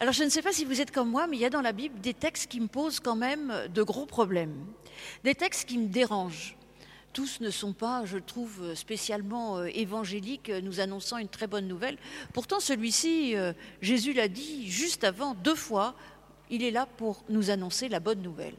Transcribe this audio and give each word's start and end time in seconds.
Alors 0.00 0.14
je 0.14 0.22
ne 0.22 0.28
sais 0.28 0.42
pas 0.42 0.52
si 0.52 0.64
vous 0.64 0.80
êtes 0.80 0.92
comme 0.92 1.10
moi, 1.10 1.26
mais 1.26 1.36
il 1.36 1.40
y 1.40 1.44
a 1.44 1.50
dans 1.50 1.60
la 1.60 1.72
Bible 1.72 2.00
des 2.00 2.14
textes 2.14 2.48
qui 2.48 2.60
me 2.60 2.68
posent 2.68 3.00
quand 3.00 3.16
même 3.16 3.52
de 3.74 3.82
gros 3.82 4.06
problèmes, 4.06 4.54
des 5.24 5.34
textes 5.34 5.68
qui 5.68 5.76
me 5.76 5.88
dérangent. 5.88 6.56
Tous 7.12 7.40
ne 7.40 7.50
sont 7.50 7.72
pas, 7.72 8.04
je 8.04 8.18
trouve, 8.18 8.76
spécialement 8.76 9.58
euh, 9.58 9.66
évangéliques, 9.74 10.52
nous 10.62 10.78
annonçant 10.78 11.18
une 11.18 11.28
très 11.28 11.48
bonne 11.48 11.66
nouvelle. 11.66 11.98
Pourtant, 12.32 12.60
celui-ci, 12.60 13.34
euh, 13.34 13.52
Jésus 13.80 14.12
l'a 14.12 14.28
dit 14.28 14.70
juste 14.70 15.02
avant, 15.02 15.34
deux 15.34 15.56
fois, 15.56 15.96
il 16.48 16.62
est 16.62 16.70
là 16.70 16.86
pour 16.86 17.24
nous 17.28 17.50
annoncer 17.50 17.88
la 17.88 17.98
bonne 17.98 18.22
nouvelle. 18.22 18.54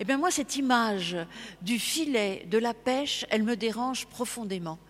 Eh 0.00 0.04
bien 0.04 0.18
moi, 0.18 0.32
cette 0.32 0.56
image 0.56 1.16
du 1.62 1.78
filet, 1.78 2.48
de 2.50 2.58
la 2.58 2.74
pêche, 2.74 3.24
elle 3.30 3.44
me 3.44 3.54
dérange 3.54 4.06
profondément. 4.06 4.80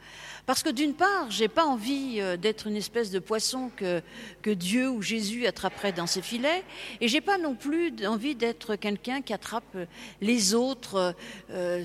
Parce 0.46 0.62
que 0.62 0.68
d'une 0.68 0.92
part, 0.92 1.30
j'ai 1.30 1.48
pas 1.48 1.64
envie 1.64 2.16
euh, 2.18 2.36
d'être 2.36 2.66
une 2.66 2.76
espèce 2.76 3.10
de 3.10 3.18
poisson 3.18 3.70
que, 3.76 4.02
Dieu 4.44 4.90
ou 4.90 5.00
Jésus 5.00 5.46
attraperait 5.46 5.92
dans 5.92 6.06
ses 6.06 6.20
filets, 6.20 6.64
et 7.00 7.08
j'ai 7.08 7.22
pas 7.22 7.38
non 7.38 7.54
plus 7.54 7.94
envie 8.06 8.34
d'être 8.34 8.76
quelqu'un 8.76 9.22
qui 9.22 9.32
attrape 9.32 9.64
euh, 9.74 9.86
les 10.20 10.54
autres, 10.54 11.14
euh, 11.50 11.82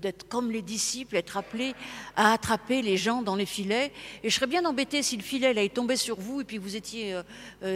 d'être 0.00 0.28
comme 0.28 0.52
les 0.52 0.62
disciples, 0.62 1.16
être 1.16 1.36
appelé 1.36 1.74
à 2.14 2.32
attraper 2.32 2.82
les 2.82 2.96
gens 2.96 3.22
dans 3.22 3.34
les 3.34 3.46
filets. 3.46 3.92
Et 4.22 4.30
je 4.30 4.34
serais 4.34 4.46
bien 4.46 4.64
embêté 4.64 5.02
si 5.02 5.16
le 5.16 5.22
filet 5.22 5.48
allait 5.48 5.68
tomber 5.68 5.96
sur 5.96 6.20
vous 6.20 6.40
et 6.40 6.44
puis 6.44 6.58
vous 6.58 6.76
étiez 6.76 7.20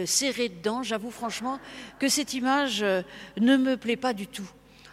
serré 0.05 0.49
dedans. 0.49 0.83
J'avoue 0.83 1.11
franchement 1.11 1.59
que 1.99 2.07
cette 2.07 2.33
image 2.33 2.81
ne 2.81 3.57
me 3.57 3.75
plaît 3.75 3.95
pas 3.95 4.13
du 4.13 4.27
tout. 4.27 4.49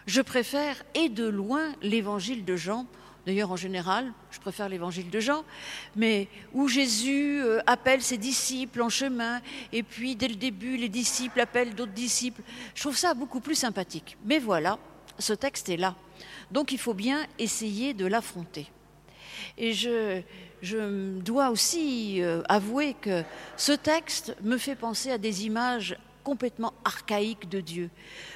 Je 0.07 0.21
préfère, 0.21 0.83
et 0.93 1.09
de 1.09 1.25
loin, 1.25 1.73
l'évangile 1.81 2.45
de 2.45 2.55
Jean 2.55 2.85
D'ailleurs, 3.25 3.51
en 3.51 3.55
général, 3.55 4.13
je 4.29 4.39
préfère 4.39 4.69
l'évangile 4.69 5.09
de 5.09 5.19
Jean, 5.19 5.43
mais 5.95 6.27
où 6.53 6.67
Jésus 6.67 7.41
euh, 7.41 7.59
appelle 7.65 8.01
ses 8.01 8.17
disciples 8.17 8.81
en 8.81 8.89
chemin, 8.89 9.41
et 9.73 9.81
puis 9.81 10.15
dès 10.15 10.27
le 10.27 10.35
début, 10.35 10.77
les 10.77 10.89
disciples 10.89 11.39
appellent 11.39 11.73
d'autres 11.73 11.91
disciples. 11.93 12.41
Je 12.75 12.81
trouve 12.81 12.97
ça 12.97 13.13
beaucoup 13.13 13.39
plus 13.39 13.55
sympathique. 13.55 14.17
Mais 14.25 14.37
voilà, 14.37 14.77
ce 15.17 15.33
texte 15.33 15.69
est 15.69 15.77
là. 15.77 15.95
Donc 16.51 16.71
il 16.71 16.77
faut 16.77 16.93
bien 16.93 17.25
essayer 17.39 17.93
de 17.93 18.05
l'affronter. 18.05 18.67
Et 19.57 19.73
je, 19.73 20.21
je 20.61 21.19
dois 21.19 21.49
aussi 21.49 22.21
euh, 22.21 22.41
avouer 22.47 22.95
que 22.99 23.23
ce 23.57 23.71
texte 23.71 24.35
me 24.43 24.57
fait 24.57 24.75
penser 24.75 25.11
à 25.11 25.17
des 25.17 25.45
images 25.45 25.97
complètement 26.23 26.73
archaïques 26.83 27.49
de 27.49 27.61
Dieu. 27.61 27.89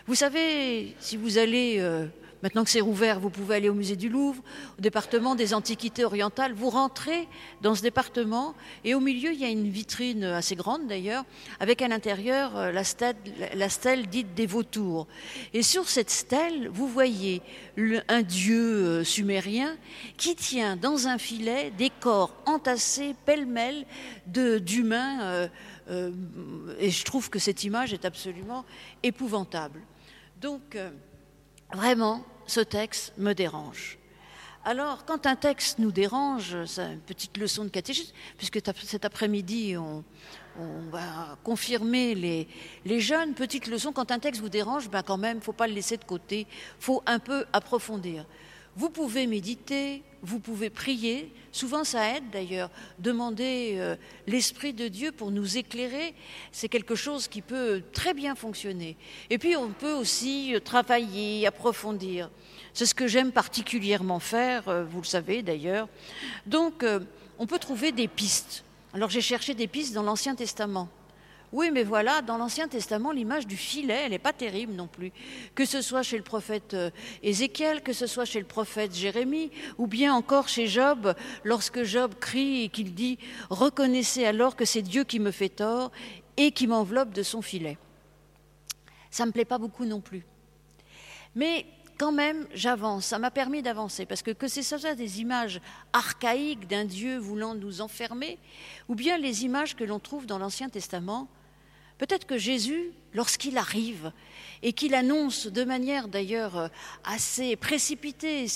Vous 0.05 0.16
savez, 0.16 0.95
si 0.99 1.17
vous 1.17 1.38
allez 1.38 1.77
euh, 1.80 2.05
Maintenant 2.42 2.64
que 2.64 2.70
c'est 2.70 2.80
rouvert, 2.80 3.20
vous 3.20 3.30
pouvez 3.30 3.58
aller 3.58 3.68
au 3.68 3.73
musée 3.73 3.98
du 3.98 4.08
Louvre, 4.08 4.42
au 4.78 4.82
département 4.82 5.36
des 5.36 5.54
antiquités 5.54 6.06
orientales. 6.06 6.54
Vous 6.54 6.70
rentrez 6.70 7.28
dans 7.62 7.76
ce 7.76 7.82
département 7.82 8.56
et 8.86 8.95
au 8.95 9.02
milieu, 9.02 9.34
il 9.34 9.40
y 9.40 9.44
a 9.44 9.50
une 9.50 9.68
vitrine 9.70 10.23
assez 10.23 10.56
grande 10.56 10.88
d'ailleurs, 10.88 11.26
avec 11.60 11.82
à 11.82 11.90
l'intérieur 11.90 12.56
euh, 12.56 12.72
la 12.72 12.84
stèle, 13.70 14.08
dite 14.08 14.34
des 14.36 14.45
vautours. 14.45 15.08
Et 15.54 15.64
sur 15.64 15.90
cette 15.90 16.10
stèle, 16.10 16.70
vous 16.70 16.88
voyez 16.88 17.42
un 18.08 18.22
dieu 18.22 18.62
euh, 18.62 19.04
sumérien 19.04 19.76
qui 20.16 20.36
tient 20.36 20.78
dans 20.78 21.08
un 21.08 21.17
filet 21.17 21.72
des 21.78 21.90
corps 21.90 22.34
entassés 22.45 23.16
pêle-mêle 23.26 23.86
d'humains. 24.28 25.22
Euh, 25.23 26.12
et 26.80 26.90
je 26.92 27.04
trouve 27.04 27.30
que 27.30 27.40
cette 27.40 27.64
image 27.64 27.94
est 27.94 28.06
absolument 28.06 28.64
épouvantable. 29.02 29.82
Donc, 30.40 30.78
Vraiment, 31.73 32.23
ce 32.48 32.62
texte 32.62 33.14
me 33.17 33.34
dérange. 33.34 34.00
Alors, 34.66 35.06
quand 35.06 35.25
un 35.25 35.36
texte 35.36 35.80
nous 35.80 35.92
dérange, 35.92 36.56
c'est 36.66 36.94
une 36.94 37.00
petite 37.00 37.38
leçon 37.38 37.64
de 37.64 37.70
catéchisme, 37.70 38.14
puisque 38.38 38.59
cet 38.84 39.06
après-midi, 39.06 39.78
on, 39.78 40.03
va 40.92 41.38
confirmer 41.44 42.16
les, 42.16 43.00
jeunes. 43.00 43.34
Petite 43.34 43.67
leçon, 43.67 43.94
quand 43.94 44.11
un 44.11 44.20
texte 44.20 44.42
vous 44.42 44.50
dérange, 44.50 44.89
ben 44.89 45.03
quand 45.03 45.17
même, 45.17 45.38
il 45.38 45.39
ne 45.39 45.44
faut 45.44 45.53
pas 45.53 45.67
le 45.67 45.73
laisser 45.73 45.95
de 45.95 46.03
côté, 46.03 46.42
il 46.50 46.84
faut 46.84 47.02
un 47.06 47.20
peu 47.20 47.45
approfondir. 47.53 48.26
Vous 48.80 48.89
pouvez 48.89 49.27
méditer, 49.27 50.04
vous 50.21 50.39
pouvez 50.39 50.70
prier. 50.70 51.33
Souvent, 51.52 51.83
ça 51.83 52.15
aide 52.15 52.30
d'ailleurs. 52.31 52.70
Demander 52.98 53.73
euh, 53.76 53.98
l'Esprit 54.26 54.71
de 54.71 54.87
Dieu 54.87 55.11
pour 55.11 55.31
nous 55.31 55.58
éclairer, 55.58 56.14
c'est 56.54 56.70
quelque 56.70 56.95
chose 56.95 57.27
qui 57.27 57.42
peut 57.42 57.83
très 57.92 58.14
bien 58.14 58.36
fonctionner. 58.36 58.95
Et 59.30 59.37
puis, 59.37 59.58
on 59.58 59.71
peut 59.71 59.92
aussi 59.92 60.55
euh, 60.55 60.61
travailler, 60.61 61.45
approfondir. 61.45 62.30
C'est 62.73 62.86
ce 62.86 62.95
que 62.95 63.09
j'aime 63.09 63.33
particulièrement 63.33 64.21
faire, 64.21 64.70
euh, 64.70 64.86
vous 64.86 65.02
le 65.02 65.05
savez 65.05 65.42
d'ailleurs. 65.42 65.89
Donc, 66.45 66.86
on 67.37 67.48
peut 67.48 67.59
trouver 67.59 67.92
des 67.92 68.08
pistes. 68.08 68.64
Alors, 68.93 69.09
j'ai 69.09 69.20
cherché 69.20 69.55
des 69.55 69.67
pistes 69.67 69.93
dans 69.93 70.04
l'Ancien 70.04 70.36
Testament. 70.36 70.87
Oui, 71.52 71.71
mais 71.71 71.83
voilà, 71.83 72.21
dans 72.21 72.37
l'Ancien 72.37 72.67
Testament, 72.67 73.11
l'image 73.11 73.48
du 73.48 73.58
filet, 73.58 74.02
elle 74.05 74.11
n'est 74.11 74.20
pas 74.20 74.33
terrible 74.33 74.73
non 74.73 74.87
plus. 74.87 75.11
Que 75.55 75.65
ce 75.65 75.82
soit 75.82 76.04
chez 76.04 76.17
le 76.17 76.23
prophète 76.23 76.76
euh, 76.76 76.92
Ézéchiel, 77.23 77.82
que 77.82 77.93
ce 77.93 78.05
soit 78.05 78.26
chez 78.26 78.39
le 78.39 78.45
prophète 78.45 78.93
Jérémie, 78.93 79.52
ou 79.80 79.87
bien 79.87 80.14
encore 80.14 80.48
chez 80.48 80.67
Job, 80.67 81.15
lorsque 81.43 81.83
Job 81.83 82.14
crie 82.20 82.65
et 82.65 82.70
qu'il 82.70 82.93
dit 82.93 83.17
Reconnaissez 83.49 84.26
alors 84.26 84.55
que 84.55 84.65
c'est 84.65 84.83
Dieu 84.83 85.04
qui 85.04 85.20
me 85.20 85.32
fait 85.32 85.49
tort 85.49 85.92
et 86.37 86.52
qui 86.52 86.67
m'enveloppe 86.67 87.14
de 87.14 87.23
son 87.23 87.42
filet. 87.42 87.77
Ça 89.10 89.23
ne 89.23 89.30
me 89.30 89.33
plaît 89.33 89.45
pas 89.45 89.58
beaucoup 89.58 89.86
non 89.86 90.02
plus. 90.02 90.23
Mais 91.33 91.66
quand 91.98 92.11
même, 92.11 92.48
j'avance. 92.54 93.05
Ça 93.05 93.17
m'a 93.17 93.31
permis 93.31 93.64
d'avancer. 93.64 94.05
Parce 94.05 94.21
que 94.21 94.31
que 94.31 94.48
c'est 94.48 94.64
ça 94.64 94.93
des 94.93 95.20
images 95.20 95.61
archaïques 95.93 96.67
d'un 96.67 96.86
Dieu 96.86 97.17
voulant 97.17 97.55
nous 97.55 97.81
enfermer, 97.81 98.37
ou 98.87 98.95
bien 98.95 99.17
les 99.17 99.45
images 99.45 99.76
que 99.76 99.83
l'on 99.83 99.99
trouve 99.99 100.27
dans 100.27 100.37
l'Ancien 100.37 100.70
Testament, 100.70 101.27
Peut-être 101.99 102.26
que 102.26 102.37
Jésus, 102.37 102.92
lorsqu'il 103.14 103.58
arrive 103.58 104.11
et 104.64 104.73
qu'il 104.73 104.95
annonce 104.95 105.45
de 105.45 105.64
manière 105.64 106.08
d'ailleurs 106.08 106.58
euh, 106.58 106.67
assez 107.04 107.55
précipitée, 107.55 108.48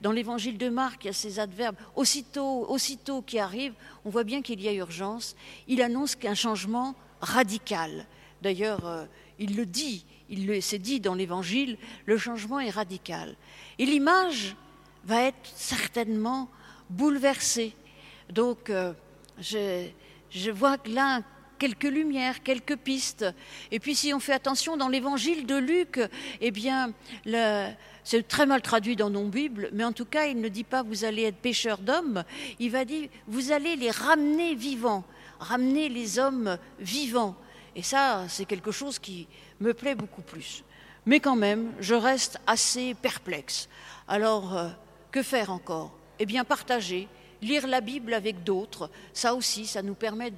dans 0.00 0.12
l'évangile 0.12 0.56
de 0.56 0.70
Marc, 0.70 1.04
il 1.04 1.08
y 1.08 1.10
a 1.10 1.12
ces 1.12 1.38
adverbes, 1.38 1.76
aussitôt, 1.96 2.64
aussitôt 2.68 3.20
qui 3.20 3.38
arrive, 3.38 3.74
on 4.04 4.10
voit 4.10 4.24
bien 4.24 4.40
qu'il 4.40 4.62
y 4.62 4.68
a 4.68 4.72
urgence, 4.72 5.36
il 5.68 5.82
annonce 5.82 6.14
qu'un 6.14 6.34
changement 6.34 6.94
radical. 7.20 8.06
D'ailleurs, 8.40 8.86
euh, 8.86 9.04
il 9.38 9.56
le 9.56 9.66
dit, 9.66 10.06
il 10.30 10.62
s'est 10.62 10.78
dit 10.78 11.00
dans 11.00 11.14
l'évangile, 11.14 11.76
le 12.06 12.16
changement 12.16 12.60
est 12.60 12.70
radical. 12.70 13.36
Et 13.78 13.86
l'image 13.86 14.56
va 15.04 15.22
être 15.22 15.50
certainement 15.54 16.48
bouleversée. 16.90 17.74
Donc, 18.30 18.70
euh, 18.70 18.92
je, 19.40 20.50
vois 20.50 20.76
là 20.86 21.22
quelques 21.58 21.84
lumières, 21.84 22.42
quelques 22.42 22.76
pistes. 22.76 23.26
Et 23.70 23.80
puis 23.80 23.94
si 23.94 24.12
on 24.14 24.20
fait 24.20 24.32
attention 24.32 24.76
dans 24.76 24.88
l'évangile 24.88 25.46
de 25.46 25.56
Luc, 25.56 26.00
eh 26.40 26.50
bien, 26.50 26.92
c'est 28.04 28.26
très 28.28 28.46
mal 28.46 28.62
traduit 28.62 28.96
dans 28.96 29.10
nos 29.10 29.24
Bibles, 29.28 29.70
mais 29.72 29.84
en 29.84 29.92
tout 29.92 30.04
cas, 30.04 30.26
il 30.26 30.40
ne 30.40 30.48
dit 30.48 30.64
pas 30.64 30.82
vous 30.82 31.04
allez 31.04 31.22
être 31.22 31.36
pêcheurs 31.36 31.78
d'hommes, 31.78 32.24
il 32.58 32.70
va 32.70 32.84
dire 32.84 33.08
vous 33.26 33.52
allez 33.52 33.76
les 33.76 33.90
ramener 33.90 34.54
vivants, 34.54 35.04
ramener 35.40 35.88
les 35.88 36.18
hommes 36.18 36.58
vivants. 36.78 37.36
Et 37.74 37.82
ça, 37.82 38.24
c'est 38.28 38.46
quelque 38.46 38.70
chose 38.70 38.98
qui 38.98 39.26
me 39.60 39.74
plaît 39.74 39.94
beaucoup 39.94 40.22
plus. 40.22 40.64
Mais 41.04 41.20
quand 41.20 41.36
même, 41.36 41.72
je 41.78 41.94
reste 41.94 42.40
assez 42.46 42.94
perplexe. 42.94 43.68
Alors, 44.08 44.56
euh, 44.56 44.68
que 45.12 45.22
faire 45.22 45.50
encore? 45.50 45.92
Eh 46.18 46.26
bien, 46.26 46.44
partager, 46.44 47.08
lire 47.42 47.66
la 47.66 47.80
Bible 47.80 48.14
avec 48.14 48.44
d'autres, 48.44 48.90
ça 49.12 49.34
aussi, 49.34 49.66
ça 49.66 49.82
nous 49.82 49.94
permet 49.94 50.30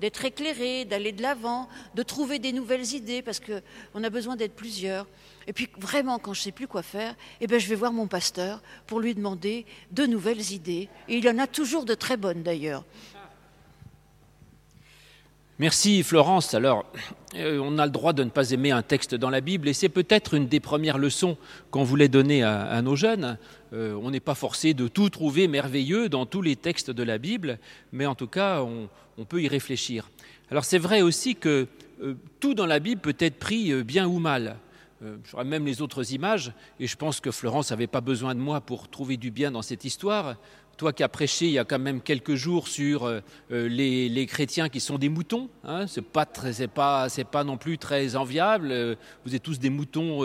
d'être 0.00 0.24
éclairés, 0.24 0.84
d'aller 0.84 1.12
de 1.12 1.22
l'avant, 1.22 1.68
de 1.94 2.02
trouver 2.02 2.38
des 2.38 2.52
nouvelles 2.52 2.94
idées, 2.94 3.22
parce 3.22 3.40
qu'on 3.40 4.04
a 4.04 4.10
besoin 4.10 4.36
d'être 4.36 4.54
plusieurs. 4.54 5.06
Et 5.46 5.52
puis 5.52 5.68
vraiment, 5.78 6.18
quand 6.18 6.34
je 6.34 6.40
ne 6.40 6.44
sais 6.44 6.52
plus 6.52 6.68
quoi 6.68 6.82
faire, 6.82 7.14
eh 7.40 7.46
ben, 7.46 7.58
je 7.58 7.68
vais 7.68 7.74
voir 7.74 7.92
mon 7.92 8.06
pasteur 8.06 8.62
pour 8.86 9.00
lui 9.00 9.14
demander 9.14 9.66
de 9.90 10.06
nouvelles 10.06 10.52
idées. 10.52 10.88
Et 11.08 11.16
il 11.16 11.28
en 11.28 11.38
a 11.38 11.46
toujours 11.46 11.84
de 11.84 11.94
très 11.94 12.16
bonnes 12.16 12.42
d'ailleurs. 12.42 12.84
Merci 15.60 16.02
Florence. 16.02 16.54
Alors, 16.54 16.86
euh, 17.36 17.60
on 17.62 17.76
a 17.76 17.84
le 17.84 17.92
droit 17.92 18.14
de 18.14 18.24
ne 18.24 18.30
pas 18.30 18.52
aimer 18.52 18.70
un 18.70 18.80
texte 18.80 19.14
dans 19.14 19.28
la 19.28 19.42
Bible 19.42 19.68
et 19.68 19.74
c'est 19.74 19.90
peut-être 19.90 20.32
une 20.32 20.46
des 20.46 20.58
premières 20.58 20.96
leçons 20.96 21.36
qu'on 21.70 21.84
voulait 21.84 22.08
donner 22.08 22.42
à, 22.42 22.80
nos 22.80 22.96
jeunes. 22.96 23.36
Euh, 23.72 23.94
on 24.02 24.10
n'est 24.10 24.20
pas 24.20 24.34
forcé 24.34 24.74
de 24.74 24.88
tout 24.88 25.10
trouver 25.10 25.48
merveilleux 25.48 26.08
dans 26.08 26.26
tous 26.26 26.42
les 26.42 26.56
textes 26.56 26.90
de 26.90 27.02
la 27.02 27.18
Bible, 27.18 27.58
mais 27.92 28.06
en 28.06 28.14
tout 28.14 28.26
cas, 28.26 28.62
on, 28.62 28.88
peut 29.24 29.42
y 29.42 29.48
réfléchir. 29.48 30.10
Alors 30.50 30.64
c'est 30.64 30.78
vrai 30.78 31.02
aussi 31.02 31.36
que 31.36 31.66
euh, 32.02 32.14
tout 32.40 32.54
dans 32.54 32.66
la 32.66 32.78
Bible 32.78 33.00
peut 33.00 33.16
être 33.18 33.38
pris 33.38 33.82
bien 33.84 34.06
ou 34.06 34.18
mal. 34.18 34.56
J'aurais 35.24 35.44
même 35.44 35.64
les 35.64 35.80
autres 35.80 36.12
images, 36.12 36.52
et 36.78 36.86
je 36.86 36.94
pense 36.94 37.20
que 37.20 37.30
Florence 37.30 37.70
n'avait 37.70 37.86
pas 37.86 38.02
besoin 38.02 38.34
de 38.34 38.40
moi 38.40 38.60
pour 38.60 38.90
trouver 38.90 39.16
du 39.16 39.30
bien 39.30 39.50
dans 39.50 39.62
cette 39.62 39.86
histoire 39.86 40.36
toi 40.80 40.94
qui 40.94 41.02
as 41.02 41.10
prêché 41.10 41.44
il 41.44 41.52
y 41.52 41.58
a 41.58 41.66
quand 41.66 41.78
même 41.78 42.00
quelques 42.00 42.36
jours 42.36 42.66
sur 42.66 43.04
euh, 43.04 43.20
euh, 43.52 43.68
les, 43.68 44.26
chrétiens 44.26 44.70
qui 44.70 44.80
sont 44.80 44.96
des 44.96 45.10
moutons, 45.10 45.50
hein, 45.62 45.86
c'est 45.86 46.00
pas 46.00 46.24
pas, 46.74 47.08
pas 47.30 47.44
non 47.44 47.58
plus 47.58 47.76
très 47.76 48.16
enviable. 48.16 48.70
Euh, 48.72 48.94
vous 49.26 49.34
êtes 49.34 49.42
tous 49.42 49.58
des 49.58 49.68
moutons, 49.68 50.24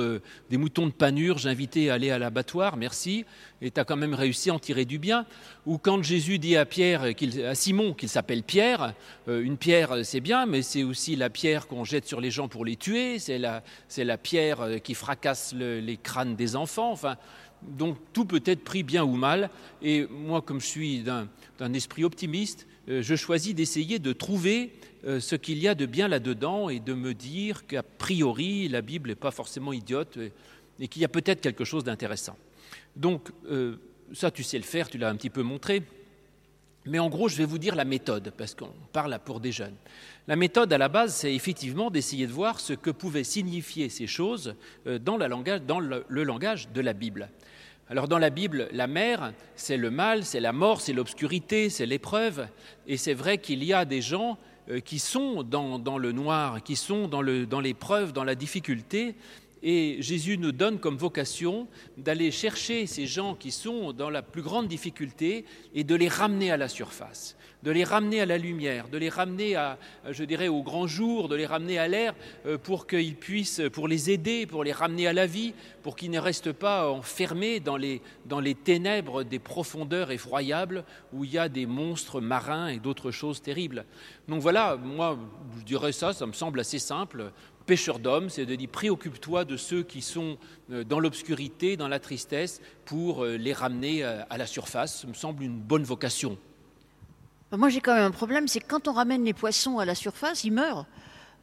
des 0.50 0.56
moutons 0.56 0.88
de 0.88 0.94
panure. 0.94 1.40
J'invitais 1.40 1.90
à 1.90 1.96
aller 1.96 2.10
à 2.10 2.18
l'abattoir, 2.18 2.78
merci. 2.78 3.26
Et 3.62 3.70
tu 3.70 3.80
as 3.82 3.84
quand 3.84 3.98
même 3.98 4.14
réussi 4.14 4.50
à 4.50 4.54
en 4.54 4.60
tirer 4.60 4.86
du 4.86 4.98
bien. 4.98 5.26
Ou 5.66 5.78
quand 5.78 6.02
Jésus 6.02 6.40
dit 6.40 6.56
à 6.56 6.66
Pierre, 6.66 7.04
à 7.04 7.56
Simon, 7.56 7.94
qu'il 7.94 8.10
s'appelle 8.10 8.44
Pierre, 8.44 8.94
une 9.28 9.58
pierre 9.58 10.06
c'est 10.06 10.22
bien, 10.22 10.46
mais 10.46 10.62
c'est 10.62 10.84
aussi 10.84 11.18
la 11.18 11.30
pierre 11.30 11.68
qu'on 11.68 11.84
jette 11.84 12.08
sur 12.08 12.22
les 12.22 12.32
gens 12.32 12.48
pour 12.48 12.64
les 12.64 12.78
tuer. 12.78 13.20
C'est 13.20 13.40
la, 13.40 13.64
la 13.98 14.18
pierre 14.18 14.82
qui 14.84 14.94
fracasse 14.94 15.54
les 15.54 15.98
crânes 15.98 16.36
des 16.36 16.56
enfants. 16.56 16.92
Enfin, 16.92 17.18
donc 17.68 17.98
tout 18.14 18.26
peut 18.26 18.44
être 18.46 18.64
pris 18.64 18.84
bien 18.84 19.04
ou 19.04 19.16
mal. 19.16 19.50
Et 19.82 20.08
moi, 20.08 20.42
comme 20.42 20.62
je 20.62 20.66
suis 20.66 21.04
d'un 21.04 21.74
esprit 21.74 22.04
optimiste, 22.04 22.68
euh, 22.88 23.02
je 23.02 23.16
choisis 23.16 23.56
d'essayer 23.56 24.00
de 24.00 24.14
trouver 24.14 24.72
euh, 25.06 25.20
ce 25.20 25.36
qu'il 25.36 25.58
y 25.58 25.68
a 25.68 25.76
de 25.76 25.86
bien 25.86 26.08
là-dedans 26.08 26.70
et 26.70 26.80
de 26.80 26.94
me 26.94 27.14
dire 27.14 27.66
qu'a 27.66 27.84
priori, 27.84 28.68
la 28.68 28.82
Bible 28.82 29.10
n'est 29.10 29.16
pas 29.16 29.32
forcément 29.32 29.74
idiote 29.74 30.18
et, 30.80 30.88
qu'il 30.88 31.02
y 31.02 31.06
a 31.06 31.10
peut-être 31.10 31.42
quelque 31.42 31.64
chose 31.64 31.84
d'intéressant. 31.84 32.38
Donc, 32.96 33.30
euh, 33.50 33.78
ça, 34.14 34.30
tu 34.30 34.44
sais 34.44 34.58
le 34.58 34.64
faire, 34.64 34.90
tu 34.90 34.98
l'as 34.98 35.10
un 35.10 35.16
petit 35.16 35.30
peu 35.30 35.42
montré. 35.42 35.84
Mais 36.88 37.00
en 37.00 37.10
gros, 37.10 37.28
je 37.28 37.38
vais 37.38 37.46
vous 37.46 37.58
dire 37.58 37.76
la 37.76 37.86
méthode, 37.86 38.32
parce 38.38 38.54
qu'on 38.54 38.70
parle 38.94 39.18
pour 39.26 39.40
des 39.40 39.52
jeunes. 39.52 39.74
La 40.28 40.36
méthode, 40.36 40.72
à 40.72 40.78
la 40.78 40.88
base, 40.88 41.16
c'est 41.16 41.34
effectivement 41.34 41.90
d'essayer 41.90 42.28
de 42.28 42.32
voir 42.32 42.60
ce 42.60 42.74
que 42.74 42.92
pouvaient 42.92 43.24
signifier 43.24 43.90
ces 43.90 44.06
choses 44.06 44.54
dans, 44.86 45.18
dans 45.18 45.80
le 45.80 46.24
langage 46.24 46.70
de 46.70 46.82
la 46.82 46.94
Bible. 46.94 47.30
Alors 47.88 48.08
dans 48.08 48.18
la 48.18 48.32
Bible, 48.32 48.68
la 48.72 48.88
mer, 48.88 49.34
c'est 49.56 49.78
le 49.78 49.92
mal, 49.92 50.26
c'est 50.26 50.40
la 50.40 50.54
mort, 50.54 50.82
c'est 50.82 50.94
l'obscurité, 50.94 51.70
c'est 51.70 51.86
l'épreuve. 51.86 52.48
Et 52.88 52.98
c'est 52.98 53.14
vrai 53.14 53.38
qu'il 53.38 53.64
y 53.64 53.74
a 53.74 53.86
des 53.86 54.02
gens 54.02 54.40
euh, 54.70 54.80
qui 54.80 54.98
sont 54.98 55.44
dans, 55.44 55.98
le 56.00 56.12
noir, 56.12 56.64
qui 56.64 56.76
sont 56.76 57.08
dans 57.08 57.22
l'épreuve, 57.22 58.08
dans, 58.12 58.22
dans 58.22 58.24
la 58.24 58.34
difficulté. 58.34 59.16
Et 59.62 59.98
Jésus 60.00 60.40
nous 60.40 60.52
donne 60.52 60.80
comme 60.80 60.98
vocation 60.98 61.68
d'aller 61.96 62.32
chercher 62.32 62.88
ces 62.88 63.06
gens 63.06 63.36
qui 63.36 63.52
sont 63.52 63.94
dans 63.94 64.10
la 64.10 64.24
plus 64.24 64.42
grande 64.42 64.68
difficulté 64.68 65.46
et 65.76 65.84
de 65.84 65.94
les 65.94 66.08
ramener 66.08 66.50
à 66.50 66.58
la 66.58 66.68
surface 66.68 67.38
de 67.66 67.72
les 67.72 67.84
ramener 67.84 68.22
à 68.22 68.28
la 68.28 68.38
lumière, 68.38 68.88
de 68.90 68.98
les 69.00 69.10
ramener 69.10 69.56
à, 69.56 69.80
je 70.12 70.24
dirais, 70.24 70.48
au 70.48 70.62
grand 70.62 70.86
jour, 70.86 71.28
de 71.28 71.36
les 71.36 71.48
ramener 71.48 71.80
à 71.80 71.88
l'air 71.88 72.14
euh, 72.46 72.60
pour 72.60 72.86
qu'ils 72.86 73.16
puissent, 73.16 73.62
pour 73.74 73.88
les 73.88 74.12
aider, 74.12 74.46
pour 74.46 74.64
les 74.64 74.72
ramener 74.72 75.08
à 75.08 75.14
la 75.14 75.26
vie, 75.26 75.56
pour 75.82 75.96
qu'ils 75.96 76.12
ne 76.12 76.20
restent 76.20 76.52
pas 76.52 76.88
enfermés 76.92 77.60
dans 77.60 77.76
les, 77.76 78.04
dans 78.28 78.40
les 78.40 78.54
ténèbres 78.54 79.24
des 79.24 79.40
profondeurs 79.40 80.12
effroyables 80.12 80.84
où 81.12 81.26
il 81.26 81.32
y 81.32 81.40
a 81.40 81.50
des 81.50 81.66
monstres 81.66 82.22
marins 82.22 82.68
et 82.68 82.78
d'autres 82.78 83.10
choses 83.10 83.42
terribles. 83.42 83.86
Donc 84.28 84.42
voilà, 84.42 84.78
moi, 84.78 85.18
je 85.58 85.64
dirais 85.64 85.92
ça, 85.92 86.14
ça 86.14 86.28
me 86.28 86.34
semble 86.34 86.60
assez 86.60 86.80
simple 86.80 87.32
pêcheur 87.66 87.98
d'hommes, 87.98 88.30
c'est 88.30 88.46
de 88.46 88.54
dire 88.54 88.70
préoccupe-toi 88.70 89.44
de 89.44 89.58
ceux 89.58 89.82
qui 89.82 90.04
sont 90.04 90.38
euh, 90.70 90.84
dans 90.84 91.00
l'obscurité, 91.00 91.78
dans 91.78 91.88
la 91.88 92.00
tristesse, 92.00 92.62
pour 92.86 93.24
euh, 93.24 93.38
les 93.38 93.54
ramener 93.54 94.04
à 94.04 94.38
la 94.38 94.46
surface. 94.46 95.02
Ça 95.02 95.08
me 95.08 95.16
semble 95.16 95.42
une 95.42 95.58
bonne 95.60 95.84
vocation. 95.84 96.38
Moi, 97.52 97.70
j'ai 97.70 97.80
quand 97.80 97.94
même 97.94 98.06
un 98.06 98.12
problème, 98.12 98.48
c'est 98.48 98.60
que 98.60 98.68
quand 98.68 98.88
on 98.88 98.94
ramène 98.94 99.24
les 99.24 99.34
poissons 99.34 99.78
à 99.80 99.86
la 99.86 99.96
surface, 99.96 100.44
ils 100.44 100.52
meurent. 100.52 100.86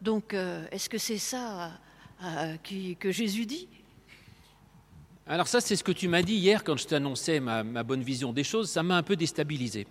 Donc, 0.01 0.35
euh, 0.35 0.65
est-ce 0.73 0.89
que 0.89 0.99
c'est 0.99 1.19
ça 1.19 1.71
euh, 2.25 2.57
que 2.99 3.11
Jésus 3.13 3.47
dit? 3.47 3.69
Alors 5.27 5.47
ça, 5.47 5.61
c'est 5.61 5.77
ce 5.77 5.85
que 5.85 5.93
tu 5.93 6.09
m'as 6.09 6.23
dit 6.23 6.35
hier 6.35 6.65
quand 6.65 6.77
je 6.77 6.87
t'annonçais 6.87 7.39
ma, 7.39 7.63
bonne 7.85 8.03
vision 8.03 8.33
des 8.33 8.43
choses. 8.43 8.69
Ça 8.69 8.83
m'a 8.83 8.97
un 8.97 9.05
peu 9.05 9.15
déstabilisé. 9.15 9.87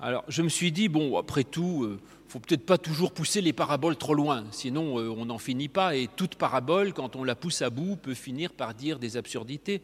Alors, 0.00 0.24
je 0.28 0.40
me 0.40 0.48
suis 0.48 0.72
dit, 0.72 0.88
bon, 0.88 1.18
après 1.18 1.44
tout, 1.44 1.84
euh, 1.84 2.00
faut 2.28 2.40
peut-être 2.40 2.64
pas 2.64 2.78
toujours 2.78 3.12
pousser 3.12 3.42
les 3.42 3.52
paraboles 3.52 3.96
trop 3.96 4.14
loin, 4.14 4.44
sinon 4.50 4.96
on 4.96 5.26
n'en 5.26 5.38
finit 5.38 5.68
pas. 5.68 5.94
Et 5.94 6.08
toute 6.16 6.36
parabole, 6.36 6.94
quand 6.94 7.14
on 7.14 7.24
la 7.24 7.34
pousse 7.34 7.60
à 7.60 7.68
bout, 7.68 7.96
peut 7.96 8.14
finir 8.14 8.52
par 8.52 8.72
dire 8.72 8.98
des 8.98 9.18
absurdités. 9.18 9.82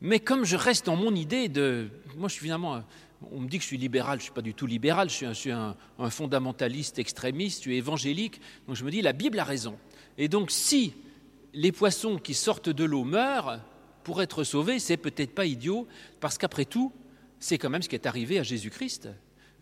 Mais 0.00 0.20
comme 0.20 0.44
je 0.44 0.56
reste 0.56 0.86
dans 0.86 0.96
mon 0.96 1.14
idée 1.14 1.48
de... 1.48 1.88
Moi, 2.16 2.28
je 2.28 2.34
suis 2.34 2.44
finalement 2.44 2.84
on 3.32 3.40
me 3.40 3.48
dit 3.48 3.58
que 3.58 3.62
je 3.62 3.68
suis 3.68 3.78
libéral, 3.78 4.18
je 4.18 4.22
ne 4.22 4.24
suis 4.24 4.32
pas 4.32 4.42
du 4.42 4.54
tout 4.54 4.66
libéral, 4.66 5.10
je 5.10 5.32
suis, 5.32 5.50
un, 5.50 5.76
fondamentaliste 6.10 6.98
extrémiste, 6.98 7.58
je 7.58 7.62
suis 7.70 7.76
évangélique, 7.76 8.40
donc 8.66 8.76
je 8.76 8.84
me 8.84 8.90
dis 8.90 9.02
la 9.02 9.12
Bible 9.12 9.38
a 9.38 9.44
raison. 9.44 9.76
Et 10.18 10.28
donc 10.28 10.50
si 10.50 10.94
les 11.52 11.72
poissons 11.72 12.18
qui 12.18 12.34
sortent 12.34 12.70
de 12.70 12.84
l'eau 12.84 13.04
meurent, 13.04 13.60
pour 14.02 14.22
être 14.22 14.44
sauvés, 14.44 14.78
c'est 14.78 14.98
peut-être 14.98 15.34
pas 15.34 15.46
idiot, 15.46 15.88
parce 16.20 16.38
qu'après 16.38 16.66
tout, 16.66 16.92
c'est 17.40 17.58
quand 17.58 17.70
même 17.70 17.82
ce 17.82 17.88
qui 17.88 17.94
est 17.94 18.06
arrivé 18.06 18.38
à 18.38 18.42
Jésus-Christ. 18.42 19.08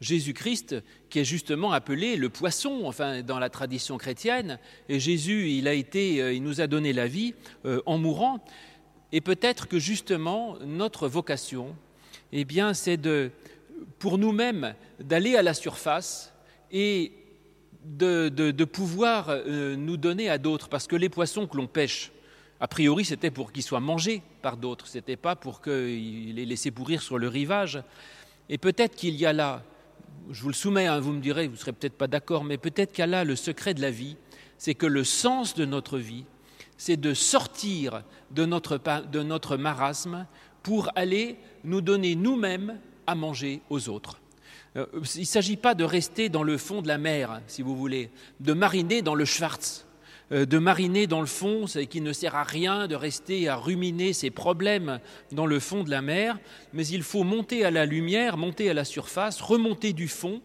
Jésus-Christ, 0.00 0.82
qui 1.08 1.20
est 1.20 1.24
justement 1.24 1.72
appelé 1.72 2.16
le 2.16 2.28
poisson, 2.28 2.82
enfin 2.84 3.22
dans 3.22 3.38
la 3.38 3.50
tradition 3.50 3.98
chrétienne, 3.98 4.58
et 4.88 4.98
Jésus, 4.98 5.50
il 5.50 5.68
a 5.68 5.74
été, 5.74 6.20
euh, 6.20 6.32
il 6.32 6.42
nous 6.42 6.60
a 6.60 6.66
donné 6.66 6.92
la 6.92 7.06
vie 7.06 7.34
euh, 7.64 7.80
en 7.86 7.98
mourant, 7.98 8.44
et 9.12 9.20
peut-être 9.20 9.68
que 9.68 9.78
justement 9.78 10.56
notre 10.66 11.06
vocation, 11.06 11.76
eh 12.32 12.44
bien, 12.44 12.74
c'est 12.74 12.96
de, 12.96 13.30
pour 13.98 14.18
nous-mêmes 14.18 14.74
d'aller 15.00 15.36
à 15.36 15.42
la 15.42 15.54
surface 15.54 16.32
et 16.70 17.12
de, 17.84 18.64
pouvoir 18.64 19.26
euh, 19.28 19.76
nous 19.76 19.96
donner 19.96 20.28
à 20.28 20.38
d'autres. 20.38 20.68
Parce 20.68 20.86
que 20.86 20.96
les 20.96 21.08
poissons 21.08 21.46
que 21.46 21.56
l'on 21.56 21.66
pêche, 21.66 22.12
a 22.60 22.68
priori, 22.68 23.04
c'était 23.04 23.30
pour 23.30 23.52
qu'ils 23.52 23.62
soient 23.62 23.80
mangés 23.80 24.22
par 24.40 24.56
d'autres, 24.56 24.86
ce 24.86 24.98
n'était 24.98 25.16
pas 25.16 25.34
pour 25.34 25.60
qu'ils 25.60 26.34
les 26.34 26.46
laissaient 26.46 26.70
pourrir 26.70 27.02
sur 27.02 27.18
le 27.18 27.28
rivage. 27.28 27.82
Et 28.48 28.58
peut-être 28.58 28.94
qu'il 28.94 29.16
y 29.16 29.26
a 29.26 29.32
là, 29.32 29.62
je 30.30 30.42
vous 30.42 30.48
le 30.48 30.54
soumets, 30.54 30.86
hein, 30.86 31.00
vous 31.00 31.12
me 31.12 31.20
direz, 31.20 31.46
vous 31.46 31.54
ne 31.54 31.58
serez 31.58 31.72
peut-être 31.72 31.96
pas 31.96 32.06
d'accord, 32.06 32.44
mais 32.44 32.58
peut-être 32.58 32.92
qu'il 32.92 33.00
y 33.00 33.04
a 33.04 33.08
là 33.08 33.24
le 33.24 33.36
secret 33.36 33.74
de 33.74 33.80
la 33.80 33.90
vie, 33.90 34.16
c'est 34.58 34.74
que 34.74 34.86
le 34.86 35.02
sens 35.04 35.54
de 35.54 35.64
notre 35.64 35.98
vie, 35.98 36.24
c'est 36.76 36.96
de 36.96 37.14
sortir 37.14 38.02
de 38.30 38.44
notre, 38.44 38.78
de 39.10 39.22
notre 39.22 39.56
marasme 39.56 40.26
pour 40.62 40.90
aller 40.94 41.36
nous 41.64 41.80
donner 41.80 42.14
nous-mêmes 42.14 42.78
à 43.06 43.14
manger 43.14 43.60
aux 43.70 43.88
autres. 43.88 44.20
Euh, 44.76 44.86
il 45.14 45.20
ne 45.20 45.26
s'agit 45.26 45.56
pas 45.56 45.74
de 45.74 45.84
rester 45.84 46.28
dans 46.28 46.42
le 46.42 46.56
fond 46.56 46.82
de 46.82 46.88
la 46.88 46.98
mer, 46.98 47.40
si 47.46 47.62
vous 47.62 47.76
voulez, 47.76 48.10
de 48.40 48.52
mariner 48.52 49.02
dans 49.02 49.14
le 49.14 49.24
Schwarz, 49.24 49.84
euh, 50.32 50.46
de 50.46 50.58
mariner 50.58 51.06
dans 51.06 51.20
le 51.20 51.26
fond, 51.26 51.66
c'est 51.66 51.86
qui 51.86 52.00
ne 52.00 52.12
sert 52.12 52.34
à 52.34 52.42
rien 52.42 52.86
de 52.86 52.94
rester 52.94 53.48
à 53.48 53.56
ruminer 53.56 54.12
ses 54.12 54.30
problèmes 54.30 54.98
dans 55.30 55.46
le 55.46 55.60
fond 55.60 55.84
de 55.84 55.90
la 55.90 56.00
mer, 56.00 56.38
mais 56.72 56.86
il 56.86 57.02
faut 57.02 57.24
monter 57.24 57.64
à 57.64 57.70
la 57.70 57.84
lumière, 57.84 58.36
monter 58.38 58.70
à 58.70 58.74
la 58.74 58.84
surface, 58.84 59.40
remonter 59.40 59.92
du 59.92 60.08
fond, 60.08 60.40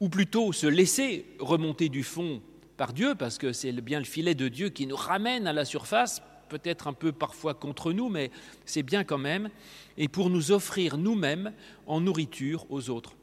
ou 0.00 0.08
plutôt 0.08 0.52
se 0.52 0.66
laisser 0.66 1.26
remonter 1.38 1.88
du 1.88 2.04
fond 2.04 2.42
par 2.76 2.92
Dieu, 2.92 3.14
parce 3.14 3.38
que 3.38 3.52
c'est 3.52 3.72
bien 3.72 3.98
le 3.98 4.04
filet 4.04 4.34
de 4.34 4.48
Dieu 4.48 4.68
qui 4.68 4.86
nous 4.86 4.96
ramène 4.96 5.46
à 5.46 5.52
la 5.52 5.64
surface 5.64 6.22
peut-être 6.48 6.86
un 6.86 6.92
peu 6.92 7.12
parfois 7.12 7.54
contre 7.54 7.92
nous, 7.92 8.08
mais 8.08 8.30
c'est 8.64 8.82
bien 8.82 9.04
quand 9.04 9.18
même, 9.18 9.50
et 9.98 10.08
pour 10.08 10.30
nous 10.30 10.52
offrir 10.52 10.98
nous-mêmes 10.98 11.52
en 11.86 12.00
nourriture 12.00 12.66
aux 12.70 12.90
autres. 12.90 13.14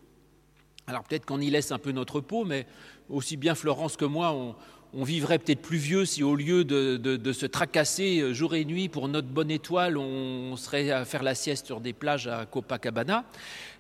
Alors 0.88 1.04
peut-être 1.04 1.26
qu'on 1.26 1.40
y 1.40 1.50
laisse 1.50 1.72
un 1.72 1.78
peu 1.78 1.92
notre 1.92 2.20
peau, 2.22 2.44
mais 2.44 2.66
aussi 3.10 3.38
bien 3.38 3.56
Florence 3.56 3.98
que 3.98 4.06
moi, 4.06 4.34
on, 4.34 4.56
vivrait 5.04 5.40
peut-être 5.40 5.62
plus 5.62 5.78
vieux 5.78 6.04
si 6.04 6.22
au 6.22 6.36
lieu 6.36 6.66
de, 6.66 7.32
se 7.32 7.46
tracasser 7.46 8.34
jour 8.34 8.56
et 8.56 8.66
nuit 8.66 8.90
pour 8.90 9.08
notre 9.08 9.30
bonne 9.30 9.50
étoile, 9.52 9.98
on 9.98 10.58
serait 10.58 10.92
à 10.92 11.06
faire 11.06 11.24
la 11.24 11.34
sieste 11.34 11.66
sur 11.66 11.80
des 11.80 11.94
plages 11.94 12.28
à 12.28 12.46
Copacabana. 12.46 13.24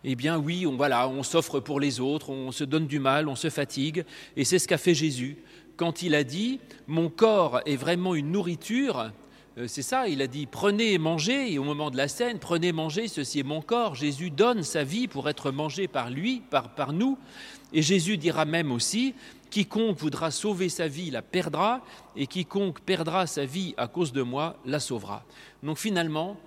Eh 0.06 0.15
bien 0.15 0.38
oui, 0.38 0.65
on, 0.65 0.77
voilà, 0.77 1.10
on 1.10 1.24
s'offre 1.24 1.60
pour 1.60 1.82
les 1.82 2.00
autres, 2.00 2.30
on 2.30 2.54
se 2.54 2.63
donne 2.63 2.88
du 2.88 3.00
mal, 3.00 3.27
on 3.27 3.36
se 3.36 3.50
fatigue, 3.50 4.06
et 4.38 4.46
c'est 4.46 4.58
ce 4.58 4.70
qu'a 4.70 4.77
fait 4.77 4.96
Jésus 4.96 5.38
quand 5.82 6.04
il 6.04 6.13
a 6.13 6.24
dit, 6.24 6.60
mon 6.86 7.10
corps 7.10 7.60
est 7.65 7.75
vraiment 7.75 8.13
une 8.13 8.32
nourriture 8.32 9.00
euh, 9.00 9.10
c'est 9.68 9.82
ça, 9.82 10.08
il 10.08 10.22
a 10.22 10.27
dit 10.27 10.46
prenez 10.46 10.94
et 10.94 10.98
mangez, 10.98 11.53
et 11.53 11.60
au 11.60 11.63
moment 11.63 11.91
de 11.91 11.98
la 11.98 12.08
scène, 12.08 12.39
prenez 12.39 12.72
mangez, 12.72 13.08
ceci 13.08 13.39
est 13.39 13.44
mon 13.44 13.62
corps. 13.62 13.96
Jésus 13.96 14.30
donne 14.30 14.63
sa 14.63 14.84
vie 14.84 15.08
pour 15.08 15.30
être 15.30 15.51
mangé 15.51 15.88
par 15.88 16.10
lui, 16.10 16.41
par, 16.50 16.75
par 16.75 16.94
nous. 16.94 17.18
Et 17.74 17.82
Jésus 17.82 18.18
dira 18.18 18.46
même 18.46 18.72
aussi 18.72 19.13
quiconque 19.51 19.98
voudra 20.00 20.32
sauver 20.32 20.70
sa 20.70 20.88
vie 20.88 21.12
la 21.12 21.22
perdra, 21.22 21.82
et 22.15 22.25
quiconque 22.25 22.80
perdra 22.80 23.27
sa 23.27 23.46
vie 23.46 23.75
à 23.77 23.88
cause 23.88 24.13
de 24.13 24.24
moi 24.24 24.56
la 24.65 24.80
sauvera. 24.80 25.24
Donc 25.62 25.77
finalement, 25.77 26.38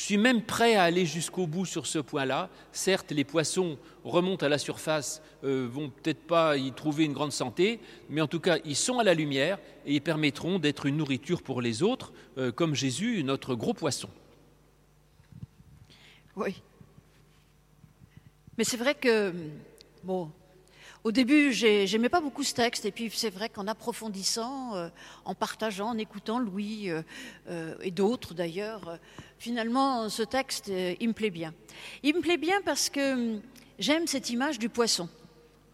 je 0.00 0.06
suis 0.06 0.16
même 0.16 0.40
prêt 0.40 0.76
à 0.76 0.84
aller 0.84 1.04
jusqu'au 1.04 1.46
bout 1.46 1.66
sur 1.66 1.86
ce 1.86 1.98
point-là. 1.98 2.48
Certes, 2.72 3.10
les 3.10 3.22
poissons 3.22 3.76
remontent 4.02 4.46
à 4.46 4.48
la 4.48 4.56
surface, 4.56 5.20
euh, 5.44 5.68
vont 5.70 5.90
peut-être 5.90 6.26
pas 6.26 6.56
y 6.56 6.72
trouver 6.72 7.04
une 7.04 7.12
grande 7.12 7.32
santé, 7.32 7.80
mais 8.08 8.22
en 8.22 8.26
tout 8.26 8.40
cas, 8.40 8.56
ils 8.64 8.76
sont 8.76 8.98
à 8.98 9.04
la 9.04 9.12
lumière 9.12 9.58
et 9.84 9.92
ils 9.92 10.00
permettront 10.00 10.58
d'être 10.58 10.86
une 10.86 10.96
nourriture 10.96 11.42
pour 11.42 11.60
les 11.60 11.82
autres, 11.82 12.14
euh, 12.38 12.50
comme 12.50 12.74
Jésus, 12.74 13.22
notre 13.24 13.54
gros 13.54 13.74
poisson. 13.74 14.08
Oui. 16.34 16.62
Mais 18.56 18.64
c'est 18.64 18.78
vrai 18.78 18.94
que, 18.94 19.34
bon, 20.02 20.30
au 21.02 21.12
début, 21.12 21.50
j'aimais 21.52 22.10
pas 22.10 22.20
beaucoup 22.20 22.42
ce 22.42 22.52
texte, 22.52 22.84
et 22.84 22.90
puis 22.90 23.10
c'est 23.10 23.30
vrai 23.30 23.48
qu'en 23.48 23.66
approfondissant, 23.66 24.76
euh, 24.76 24.88
en 25.24 25.34
partageant, 25.34 25.88
en 25.88 25.98
écoutant 25.98 26.38
Louis 26.38 26.90
euh, 26.90 27.74
et 27.80 27.90
d'autres 27.90 28.34
d'ailleurs, 28.34 28.98
finalement, 29.40 30.08
ce 30.08 30.22
texte, 30.22 30.68
il 30.68 31.08
me 31.08 31.12
plaît 31.12 31.30
bien. 31.30 31.52
Il 32.04 32.14
me 32.14 32.20
plaît 32.20 32.36
bien 32.36 32.60
parce 32.64 32.88
que 32.90 33.14
hum, 33.14 33.42
j'aime 33.80 34.06
cette 34.06 34.30
image 34.30 34.60
du 34.60 34.68
poisson. 34.68 35.08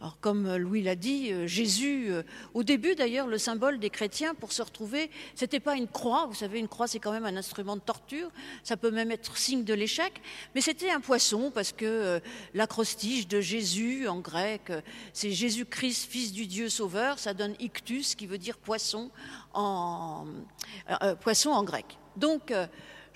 Alors, 0.01 0.21
comme 0.21 0.57
Louis 0.57 0.83
l'a 0.83 0.95
dit, 0.95 1.33
euh, 1.33 1.47
Jésus, 1.47 2.09
euh, 2.11 2.23
au 2.53 2.63
début 2.63 2.95
d'ailleurs, 2.95 3.27
le 3.27 3.39
symbole 3.39 3.79
des 3.79 3.89
chrétiens 3.89 4.35
pour 4.35 4.53
se 4.53 4.61
retrouver, 4.61 5.11
c'était 5.35 5.59
pas 5.59 5.75
une 5.75 5.89
croix. 5.89 6.27
Vous 6.27 6.35
savez, 6.35 6.59
une 6.59 6.69
croix, 6.69 6.87
c'est 6.87 6.99
quand 6.99 7.13
même 7.13 7.25
un 7.25 7.37
instrument 7.37 7.77
de 7.77 7.81
torture. 7.81 8.31
Ça 8.63 8.77
peut 8.77 8.91
même 8.91 9.11
être 9.11 9.39
signe 9.39 9.65
de 9.65 9.73
l'échec. 9.73 10.21
Mais 10.55 10.61
c'était 10.61 10.91
un 10.91 11.01
poisson 11.01 11.51
parce 11.51 11.73
que 11.73 11.87
euh, 11.87 12.21
l'acrostiche 12.53 13.27
de 13.27 13.41
Jésus 13.41 14.07
en 14.07 14.21
grec, 14.21 14.71
c'est 15.15 15.31
Jésus-Christ, 15.31 16.11
fils 16.11 16.31
du 16.31 16.47
Dieu 16.47 16.69
sauveur. 16.69 17.19
Ça 17.19 17.33
donne 17.33 17.55
ictus, 17.59 18.15
qui 18.15 18.27
veut 18.27 18.39
dire 18.39 18.59
poisson 18.59 19.11
en, 19.55 20.27
poisson 21.23 21.51
en 21.51 21.65
grec. 21.65 21.99
Donc, 22.17 22.53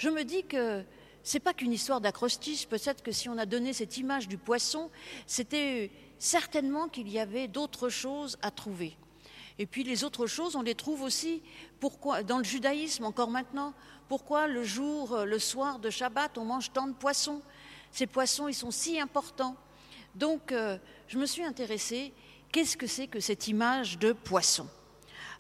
je 0.01 0.09
me 0.09 0.25
dis 0.25 0.45
que 0.45 0.83
c'est 1.23 1.41
pas 1.41 1.53
qu'une 1.53 1.75
histoire 1.75 2.01
d'acrostiche. 2.01 2.67
Peut-être 2.67 3.03
que 3.03 3.13
si 3.13 3.29
on 3.29 3.37
a 3.37 3.45
donné 3.45 3.75
cette 3.75 3.99
image 3.99 4.29
du 4.29 4.39
poisson, 4.39 4.91
c'était 5.27 5.91
certainement 6.19 6.89
qu'il 6.89 7.07
y 7.11 7.19
avait 7.19 7.49
d'autres 7.49 7.91
choses 7.91 8.39
à 8.41 8.51
trouver. 8.51 8.97
Et 9.59 9.67
puis 9.67 9.85
les 9.85 10.03
autres 10.03 10.27
choses, 10.27 10.57
on 10.57 10.63
les 10.63 10.75
trouve 10.75 11.03
aussi 11.03 11.43
pourquoi, 11.81 12.23
dans 12.23 12.39
le 12.39 12.45
judaïsme 12.45 13.05
encore 13.05 13.29
maintenant. 13.29 13.75
Pourquoi 14.09 14.47
le 14.47 14.65
jour, 14.65 15.19
le 15.27 15.39
soir 15.39 15.79
de 15.79 15.91
Shabbat, 15.91 16.39
on 16.39 16.47
mange 16.47 16.73
tant 16.73 16.87
de 16.87 16.95
poissons? 16.95 17.43
Ces 17.93 18.07
poissons, 18.07 18.49
ils 18.49 18.55
sont 18.55 18.71
si 18.71 18.99
importants. 18.99 19.55
Donc, 20.15 20.51
euh, 20.51 20.79
je 21.09 21.19
me 21.19 21.27
suis 21.27 21.45
intéressée, 21.45 22.15
qu'est-ce 22.53 22.79
que 22.79 22.87
c'est 22.87 23.07
que 23.07 23.21
cette 23.21 23.49
image 23.49 23.99
de 23.99 24.15
poisson? 24.15 24.67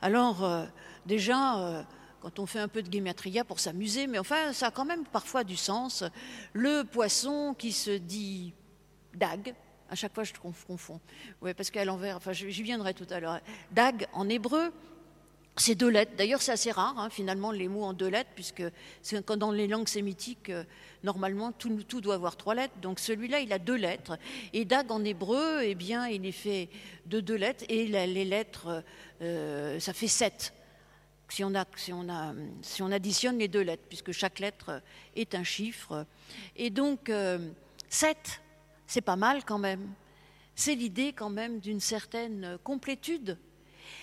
Alors, 0.02 0.44
euh, 0.44 0.66
déjà, 1.06 1.58
euh, 1.60 1.82
quand 2.20 2.38
on 2.38 2.46
fait 2.46 2.58
un 2.58 2.68
peu 2.68 2.82
de 2.82 2.88
guématria 2.88 3.44
pour 3.44 3.60
s'amuser, 3.60 4.06
mais 4.06 4.18
enfin, 4.18 4.52
ça 4.52 4.66
a 4.66 4.70
quand 4.70 4.84
même 4.84 5.04
parfois 5.04 5.44
du 5.44 5.56
sens. 5.56 6.04
Le 6.52 6.84
poisson 6.84 7.54
qui 7.58 7.72
se 7.72 7.90
dit 7.90 8.52
dague, 9.14 9.54
à 9.90 9.94
chaque 9.96 10.14
fois, 10.14 10.24
je 10.24 10.32
confonds. 10.34 11.00
Oui, 11.42 11.52
parce 11.54 11.70
qu'à 11.70 11.84
l'envers, 11.84 12.16
enfin, 12.16 12.32
j'y 12.32 12.62
viendrai 12.62 12.94
tout 12.94 13.06
à 13.10 13.18
l'heure. 13.18 13.40
Dag, 13.72 14.06
en 14.12 14.28
hébreu, 14.28 14.72
c'est 15.56 15.74
deux 15.74 15.88
lettres. 15.88 16.12
D'ailleurs, 16.16 16.42
c'est 16.42 16.52
assez 16.52 16.70
rare, 16.70 16.96
hein, 16.96 17.10
finalement, 17.10 17.50
les 17.50 17.66
mots 17.66 17.82
en 17.82 17.92
deux 17.92 18.08
lettres, 18.08 18.30
puisque 18.34 18.62
dans 19.36 19.50
les 19.50 19.66
langues 19.66 19.88
sémitiques, 19.88 20.48
euh, 20.50 20.64
normalement, 21.02 21.50
tout, 21.50 21.82
tout, 21.82 22.00
doit 22.00 22.14
avoir 22.14 22.36
trois 22.36 22.54
lettres. 22.54 22.76
Donc 22.80 23.00
celui-là, 23.00 23.40
il 23.40 23.52
a 23.52 23.58
deux 23.58 23.74
lettres. 23.74 24.16
Et 24.52 24.64
dag, 24.64 24.92
en 24.92 25.04
hébreu, 25.04 25.62
eh 25.62 25.74
bien, 25.74 26.06
il 26.06 26.24
est 26.24 26.32
fait 26.32 26.68
de 27.06 27.20
deux 27.20 27.34
lettres, 27.34 27.64
et 27.68 27.86
les 27.86 28.24
lettres, 28.24 28.84
euh, 29.22 29.80
ça 29.80 29.92
fait 29.92 30.08
sept. 30.08 30.54
Si 31.32 31.44
on, 31.44 32.90
additionne 32.92 33.38
les 33.38 33.48
deux 33.48 33.62
lettres, 33.62 33.84
puisque 33.88 34.12
chaque 34.12 34.38
lettre 34.38 34.82
est 35.16 35.34
un 35.34 35.44
chiffre. 35.44 36.06
Et 36.56 36.70
donc, 36.70 37.08
euh, 37.08 37.50
sept, 37.88 38.40
c'est 38.86 39.00
pas 39.00 39.16
mal 39.16 39.44
quand 39.44 39.58
même. 39.58 39.92
C'est 40.54 40.74
l'idée 40.74 41.12
quand 41.12 41.30
même 41.30 41.60
d'une 41.60 41.80
certaine 41.80 42.58
complétude. 42.64 43.38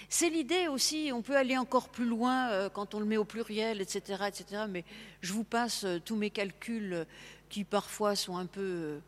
C'est 0.10 0.29
l'idée 0.29 0.67
aussi, 0.67 1.12
on 1.13 1.22
peut 1.22 1.36
aller 1.36 1.57
encore 1.57 1.89
plus 1.89 2.05
loin 2.05 2.50
euh, 2.50 2.69
quand 2.69 2.96
on 2.96 3.00
le 3.00 3.05
met 3.05 3.17
au 3.17 3.25
pluriel, 3.25 3.81
etc., 3.81 4.24
etc. 4.27 4.63
Mais 4.69 4.84
je 5.22 5.34
vous 5.34 5.43
passe 5.43 5.84
euh, 5.84 6.00
tous 6.00 6.15
mes 6.15 6.29
calculs 6.29 6.93
euh, 6.93 7.05
qui 7.50 7.63
parfois 7.63 8.15
sont 8.15 8.38
un 8.38 8.46
peu... 8.46 9.00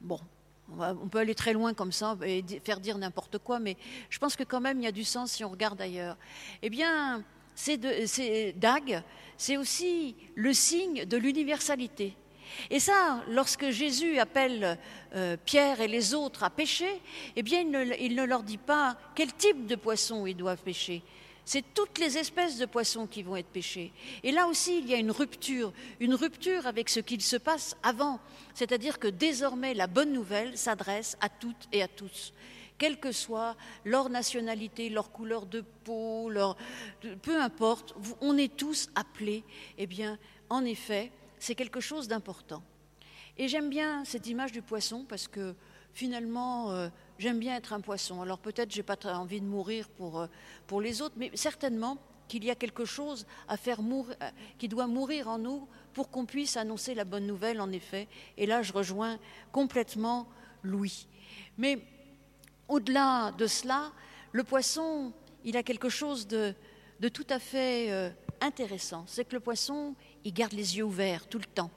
bon, 0.00 0.20
on 0.76 1.08
peut 1.08 1.18
aller 1.18 1.34
très 1.34 1.52
loin 1.52 1.74
comme 1.74 1.92
ça 1.92 2.16
et 2.24 2.44
faire 2.64 2.80
dire 2.80 2.98
n'importe 2.98 3.38
quoi, 3.38 3.58
mais 3.58 3.76
je 4.10 4.18
pense 4.18 4.36
que 4.36 4.44
quand 4.44 4.60
même 4.60 4.78
il 4.80 4.84
y 4.84 4.88
a 4.88 4.92
du 4.92 5.04
sens 5.04 5.32
si 5.32 5.44
on 5.44 5.50
regarde 5.50 5.80
ailleurs. 5.80 6.16
Eh 6.62 6.70
bien, 6.70 7.24
c'est 7.54 8.52
DAG, 8.56 9.02
c'est 9.36 9.56
aussi 9.56 10.14
le 10.34 10.52
signe 10.52 11.04
de 11.04 11.16
l'universalité. 11.16 12.14
Et 12.70 12.80
ça, 12.80 13.22
lorsque 13.28 13.70
Jésus 13.70 14.18
appelle 14.18 14.78
euh, 15.14 15.36
Pierre 15.44 15.80
et 15.80 15.88
les 15.88 16.14
autres 16.14 16.44
à 16.44 16.50
pêcher, 16.50 17.00
eh 17.36 17.42
bien, 17.42 17.60
il 17.60 18.14
ne, 18.14 18.24
leur 18.24 18.42
dit 18.42 18.58
pas 18.58 18.96
quel 19.14 19.32
type 19.34 19.66
de 19.66 19.76
poisson 19.76 20.26
ils 20.26 20.36
doivent 20.36 20.62
pêcher. 20.62 21.02
C'est 21.50 21.64
toutes 21.72 21.98
les 21.98 22.18
espèces 22.18 22.58
de 22.58 22.66
poissons 22.66 23.06
qui 23.06 23.22
vont 23.22 23.34
être 23.34 23.48
pêchées. 23.48 23.90
Et 24.22 24.32
là 24.32 24.48
aussi, 24.48 24.80
il 24.80 24.86
y 24.86 24.92
a 24.92 24.98
une 24.98 25.10
rupture, 25.10 25.72
une 25.98 26.12
rupture 26.12 26.66
avec 26.66 26.90
ce 26.90 27.00
qu'il 27.00 27.22
se 27.22 27.38
passe 27.38 27.74
avant. 27.82 28.20
C'est-à-dire 28.52 28.98
que 28.98 29.08
désormais, 29.08 29.72
la 29.72 29.86
bonne 29.86 30.12
nouvelle 30.12 30.58
s'adresse 30.58 31.16
à 31.22 31.30
toutes 31.30 31.66
et 31.72 31.82
à 31.82 31.88
tous 31.88 32.34
quelle 32.76 33.00
que 33.00 33.12
soit 33.12 33.56
leur 33.86 34.10
nationalité, 34.10 34.90
leur 34.90 35.10
couleur 35.10 35.46
de 35.46 35.62
peau, 35.84 36.30
peu 37.22 37.40
importe, 37.40 37.94
on 38.20 38.36
est 38.36 38.54
tous 38.54 38.90
appelés, 38.94 39.42
eh 39.78 39.86
bien, 39.86 40.18
en 40.50 40.64
effet, 40.66 41.10
c'est 41.38 41.54
quelque 41.54 41.80
chose 41.80 42.08
d'important. 42.08 42.62
Et 43.38 43.48
j'aime 43.48 43.70
bien 43.70 44.04
cette 44.04 44.26
image 44.26 44.52
du 44.52 44.60
poisson 44.60 45.06
parce 45.08 45.26
que 45.26 45.56
finalement, 45.92 46.70
euh, 46.72 46.88
j'aime 47.18 47.38
bien 47.38 47.56
être 47.56 47.72
un 47.72 47.80
poisson. 47.80 48.22
Alors 48.22 48.38
peut-être 48.38 48.70
j'ai 48.70 48.82
pas 48.82 48.96
envie 49.14 49.40
de 49.40 49.46
mourir 49.46 49.88
pour, 49.88 50.20
euh, 50.20 50.26
pour 50.66 50.80
les 50.80 51.02
autres, 51.02 51.14
mais 51.16 51.30
certainement 51.34 51.98
qu'il 52.28 52.44
y 52.44 52.50
a 52.50 52.54
quelque 52.54 52.84
chose 52.84 53.26
à 53.48 53.56
faire 53.56 53.82
mourir, 53.82 54.16
euh, 54.22 54.30
qui 54.58 54.68
doit 54.68 54.86
mourir 54.86 55.28
en 55.28 55.38
nous 55.38 55.66
pour 55.94 56.10
qu'on 56.10 56.26
puisse 56.26 56.56
annoncer 56.56 56.94
la 56.94 57.04
bonne 57.04 57.26
nouvelle, 57.26 57.60
en 57.60 57.72
effet. 57.72 58.06
Et 58.36 58.46
là, 58.46 58.62
je 58.62 58.72
rejoins 58.72 59.18
complètement 59.52 60.28
Louis. 60.62 61.06
Mais 61.56 61.78
au-delà 62.68 63.32
de 63.32 63.46
cela, 63.46 63.92
le 64.32 64.44
poisson, 64.44 65.12
il 65.44 65.56
a 65.56 65.62
quelque 65.62 65.88
chose 65.88 66.26
de, 66.26 66.54
tout 67.12 67.26
à 67.30 67.38
fait 67.38 68.12
intéressant. 68.40 69.04
C'est 69.06 69.24
que 69.24 69.34
le 69.34 69.40
poisson, 69.40 69.94
ils 70.24 70.32
gardent 70.32 70.52
les 70.52 70.76
yeux 70.76 70.84
ouverts 70.84 71.26
tout 71.26 71.38
le 71.38 71.46
temps. 71.46 71.70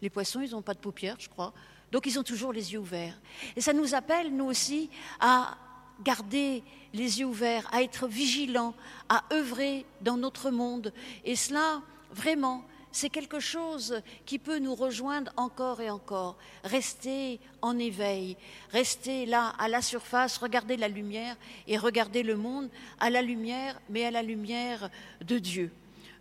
Les 0.00 0.10
poissons, 0.10 0.40
ils 0.40 0.52
n'ont 0.52 0.62
pas 0.62 0.74
de 0.74 0.78
paupières, 0.78 1.16
je 1.18 1.28
crois. 1.28 1.52
Donc 1.92 2.06
ils 2.06 2.18
ont 2.18 2.22
toujours 2.22 2.52
les 2.52 2.72
yeux 2.72 2.78
ouverts. 2.78 3.18
Et 3.56 3.60
ça 3.60 3.72
nous 3.72 3.94
appelle, 3.94 4.34
nous 4.34 4.46
aussi, 4.46 4.90
à 5.20 5.56
garder 6.04 6.62
les 6.92 7.20
yeux 7.20 7.26
ouverts, 7.26 7.68
à 7.72 7.82
être 7.82 8.06
vigilants, 8.06 8.74
à 9.08 9.24
œuvrer 9.32 9.84
dans 10.00 10.16
notre 10.16 10.50
monde. 10.50 10.92
Et 11.24 11.36
cela, 11.36 11.82
vraiment, 12.12 12.64
c'est 12.92 13.10
quelque 13.10 13.40
chose 13.40 14.02
qui 14.24 14.38
peut 14.38 14.58
nous 14.58 14.74
rejoindre 14.74 15.32
encore 15.36 15.80
et 15.80 15.90
encore. 15.90 16.36
Rester 16.64 17.40
en 17.62 17.78
éveil, 17.78 18.36
rester 18.72 19.26
là 19.26 19.54
à 19.58 19.68
la 19.68 19.82
surface, 19.82 20.38
regarder 20.38 20.76
la 20.76 20.88
lumière 20.88 21.36
et 21.66 21.78
regarder 21.78 22.22
le 22.22 22.36
monde 22.36 22.68
à 22.98 23.10
la 23.10 23.22
lumière, 23.22 23.80
mais 23.88 24.04
à 24.04 24.10
la 24.10 24.22
lumière 24.22 24.90
de 25.20 25.38
Dieu. 25.38 25.70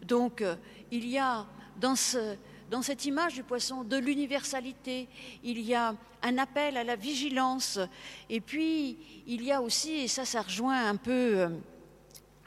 Donc, 0.04 0.42
euh, 0.42 0.56
il 0.92 1.08
y 1.08 1.18
a 1.18 1.46
dans, 1.80 1.96
cette 2.82 3.06
image 3.06 3.34
du 3.34 3.44
poisson 3.44 3.84
de 3.84 3.98
l'universalité, 3.98 5.08
il 5.44 5.60
y 5.62 5.74
a 5.74 5.96
un 6.22 6.38
appel 6.38 6.78
à 6.78 6.84
la 6.84 6.96
vigilance, 6.96 7.80
et 8.30 8.42
puis 8.42 8.98
il 9.26 9.44
y 9.44 9.52
a 9.52 9.62
aussi, 9.62 9.92
et 9.92 10.08
ça, 10.08 10.26
ça 10.26 10.42
rejoint 10.42 10.90
un 10.90 10.96
peu 10.96 11.40
euh, 11.40 11.50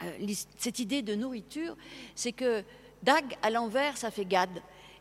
euh, 0.02 0.34
cette 0.56 0.78
idée 0.78 1.02
de 1.02 1.14
nourriture, 1.14 1.76
c'est 2.14 2.32
que 2.32 2.62
dag 3.02 3.24
à 3.42 3.50
l'envers, 3.50 3.96
ça 3.96 4.10
fait 4.10 4.24
gad. 4.24 4.50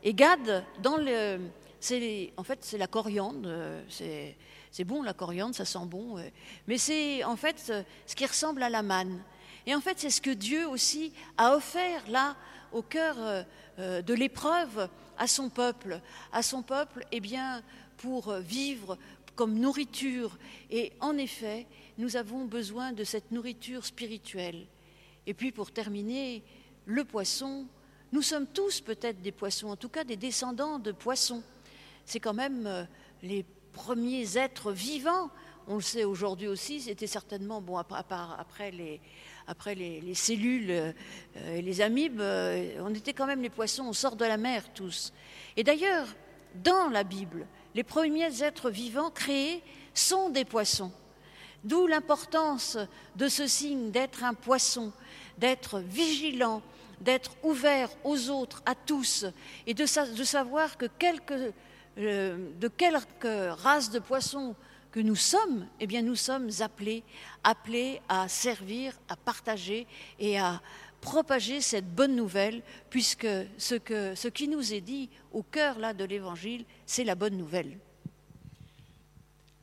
Et 0.03 0.13
gad, 0.13 0.63
dans 0.81 0.97
le, 0.97 1.39
en 2.37 2.43
fait, 2.43 2.59
c'est 2.61 2.77
la 2.77 2.87
coriandre, 2.87 3.49
c'est, 3.89 4.37
c'est 4.71 4.85
bon 4.85 5.01
la 5.01 5.13
coriandre, 5.13 5.55
ça 5.55 5.65
sent 5.65 5.85
bon, 5.85 6.15
mais 6.67 6.77
c'est 6.77 7.23
en 7.25 7.35
fait 7.35 7.73
ce 8.05 8.15
qui 8.15 8.25
ressemble 8.25 8.63
à 8.63 8.69
la 8.69 8.81
manne. 8.81 9.21
Et 9.65 9.75
en 9.75 9.81
fait, 9.81 9.99
c'est 9.99 10.09
ce 10.09 10.21
que 10.21 10.31
Dieu 10.31 10.67
aussi 10.67 11.11
a 11.37 11.55
offert 11.55 12.09
là 12.09 12.35
au 12.71 12.81
cœur 12.81 13.15
euh, 13.19 13.43
euh, 13.79 14.01
de 14.01 14.13
l'épreuve 14.13 14.89
à 15.17 15.27
son 15.27 15.49
peuple, 15.49 15.99
à 16.31 16.41
son 16.43 16.61
peuple, 16.61 17.05
eh 17.11 17.19
bien, 17.19 17.61
pour 17.97 18.33
vivre 18.33 18.97
comme 19.35 19.59
nourriture. 19.59 20.37
Et 20.69 20.93
en 20.99 21.17
effet, 21.17 21.67
nous 21.97 22.15
avons 22.15 22.45
besoin 22.45 22.93
de 22.93 23.03
cette 23.03 23.31
nourriture 23.31 23.85
spirituelle. 23.85 24.65
Et 25.25 25.33
puis, 25.33 25.51
pour 25.51 25.71
terminer, 25.71 26.43
le 26.85 27.03
poisson. 27.03 27.67
Nous 28.11 28.23
sommes 28.23 28.47
tous 28.47 28.81
peut-être 28.81 29.21
des 29.21 29.31
poissons, 29.31 29.67
en 29.67 29.75
tout 29.75 29.89
cas 29.89 30.03
des 30.03 30.17
descendants 30.17 30.79
de 30.79 30.91
poissons. 30.91 31.43
C'est 32.05 32.19
quand 32.19 32.33
même 32.33 32.65
euh, 32.65 32.83
les 33.21 33.45
premiers 33.73 34.37
êtres 34.37 34.71
vivants. 34.71 35.29
On 35.67 35.75
le 35.75 35.81
sait 35.81 36.03
aujourd'hui 36.03 36.47
aussi, 36.47 36.81
c'était 36.81 37.05
certainement, 37.05 37.61
bon, 37.61 37.77
après 37.77 38.71
les, 38.71 38.99
après 39.49 39.73
les, 39.73 40.13
cellules 40.13 40.69
euh, 40.69 40.91
et 41.55 41.63
les 41.63 41.81
amibes, 41.81 42.21
euh, 42.21 42.75
on 42.81 42.93
était 42.93 43.13
quand 43.13 43.25
même 43.25 43.41
les 43.41 43.49
poissons, 43.49 43.85
on 43.87 43.93
sort 43.93 44.15
de 44.15 44.23
la 44.23 44.37
mer 44.37 44.63
tous. 44.75 45.11
Et 45.57 45.63
d'ailleurs, 45.63 46.05
dans 46.63 46.87
la 46.89 47.03
Bible, 47.03 47.47
les 47.73 47.83
premiers 47.83 48.43
êtres 48.43 48.69
vivants 48.69 49.09
créés 49.09 49.63
sont 49.95 50.29
des 50.29 50.45
poissons. 50.45 50.91
D'où 51.63 51.87
l'importance 51.87 52.77
de 53.15 53.27
ce 53.27 53.47
signe 53.47 53.89
d'être 53.89 54.23
un 54.23 54.35
poisson, 54.35 54.93
d'être 55.39 55.79
vigilant, 55.79 56.61
d'être 57.01 57.31
ouvert 57.41 57.89
aux 58.03 58.29
autres, 58.29 58.61
à 58.67 58.75
tous, 58.75 59.25
et 59.65 59.73
de, 59.73 59.85
savoir 59.87 60.77
que 60.77 60.85
euh, 61.97 62.37
de 62.59 62.67
quelque 62.67 63.49
race 63.49 63.89
de 63.89 63.99
poissons 63.99 64.55
que 64.91 64.99
nous 64.99 65.15
sommes, 65.15 65.67
eh 65.79 65.87
bien 65.87 66.01
nous 66.01 66.15
sommes 66.15 66.49
appelés, 66.61 67.03
appelés 67.43 68.01
à 68.09 68.27
servir, 68.27 68.93
à 69.07 69.15
partager 69.15 69.85
et 70.19 70.39
à 70.39 70.61
propager 71.01 71.61
cette 71.61 71.93
bonne 71.93 72.15
nouvelle, 72.15 72.61
puisque 72.89 73.27
ce, 73.57 73.75
que, 73.75 74.15
ce 74.15 74.27
qui 74.27 74.47
nous 74.47 74.73
est 74.73 74.81
dit 74.81 75.09
au 75.31 75.43
cœur 75.43 75.79
là 75.79 75.93
de 75.93 76.03
l'Évangile, 76.03 76.65
c'est 76.85 77.03
la 77.03 77.15
bonne 77.15 77.37
nouvelle. 77.37 77.77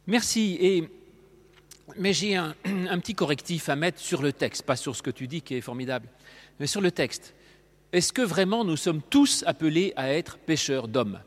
Merci. 0.06 0.56
Et, 0.61 0.88
mais 1.97 2.12
j'ai 2.12 2.37
un, 2.37 2.54
petit 3.00 3.14
correctif 3.14 3.68
à 3.68 3.76
mettre 3.76 4.00
sur 4.00 4.23
le 4.23 4.33
texte, 4.33 4.62
pas 4.62 4.76
sur 4.76 4.95
ce 4.95 5.02
que 5.02 5.11
tu 5.11 5.26
dis 5.26 5.42
qui 5.42 5.54
est 5.54 5.61
formidable, 5.61 6.09
mais 6.61 6.66
sur 6.66 6.80
le 6.80 6.90
texte. 6.90 7.35
Est-ce 7.92 8.12
que 8.12 8.23
vraiment 8.23 8.64
nous 8.64 8.76
sommes 8.76 9.02
tous 9.02 9.45
appelés 9.47 9.92
à 9.97 10.11
être 10.11 10.38
pêcheurs 10.38 10.88
d'hommes? 10.88 11.21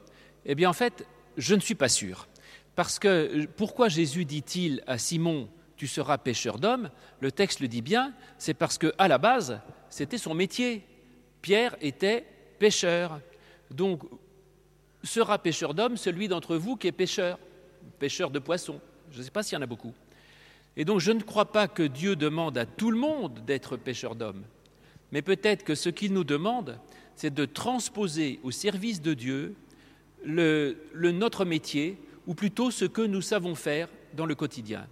Eh 0.45 0.55
bien 0.55 0.69
en 0.69 0.73
fait, 0.73 1.05
je 1.37 1.55
ne 1.55 1.59
suis 1.59 1.75
pas 1.75 1.89
sûr. 1.89 2.27
Parce 2.79 2.97
que 2.97 3.45
pourquoi 3.57 3.89
Jésus 3.89 4.23
dit-il 4.23 4.81
à 4.87 4.97
Simon, 4.97 5.49
tu 5.75 5.85
seras 5.85 6.17
pêcheur 6.17 6.59
d'hommes 6.59 6.89
Le 7.19 7.29
texte 7.29 7.59
le 7.59 7.67
dit 7.67 7.81
bien, 7.81 8.13
c'est 8.37 8.53
parce 8.53 8.77
que 8.77 8.93
à 8.97 9.09
la 9.09 9.17
base, 9.17 9.59
c'était 9.89 10.17
son 10.17 10.33
métier. 10.33 10.85
Pierre 11.41 11.75
était 11.81 12.25
pêcheur. 12.57 13.19
Donc, 13.69 14.03
sera 15.03 15.39
pêcheur 15.39 15.73
d'hommes 15.73 15.97
celui 15.97 16.29
d'entre 16.29 16.55
vous 16.55 16.77
qui 16.77 16.87
est 16.87 16.93
pêcheur, 16.93 17.37
pêcheur 17.99 18.31
de 18.31 18.39
poissons. 18.39 18.79
Je 19.11 19.17
ne 19.17 19.23
sais 19.23 19.31
pas 19.31 19.43
s'il 19.43 19.57
y 19.57 19.59
en 19.59 19.63
a 19.63 19.65
beaucoup. 19.65 19.93
Et 20.77 20.85
donc, 20.85 21.01
je 21.01 21.11
ne 21.11 21.21
crois 21.21 21.51
pas 21.51 21.67
que 21.67 21.83
Dieu 21.83 22.15
demande 22.15 22.57
à 22.57 22.65
tout 22.65 22.91
le 22.91 22.97
monde 22.97 23.43
d'être 23.45 23.75
pêcheur 23.75 24.15
d'hommes. 24.15 24.45
Mais 25.11 25.21
peut-être 25.21 25.65
que 25.65 25.75
ce 25.75 25.89
qu'il 25.89 26.13
nous 26.13 26.23
demande, 26.23 26.79
c'est 27.17 27.33
de 27.33 27.43
transposer 27.43 28.39
au 28.43 28.51
service 28.51 29.01
de 29.01 29.13
Dieu 29.13 29.57
le, 30.23 30.77
notre 30.95 31.43
métier, 31.43 31.97
ou 32.29 32.35
plutôt 32.35 32.69
ce 32.69 32.85
que 32.85 33.01
nous 33.01 33.23
savons 33.23 33.55
faire 33.55 33.89
dans 34.13 34.27
le 34.27 34.35
quotidien. 34.35 34.85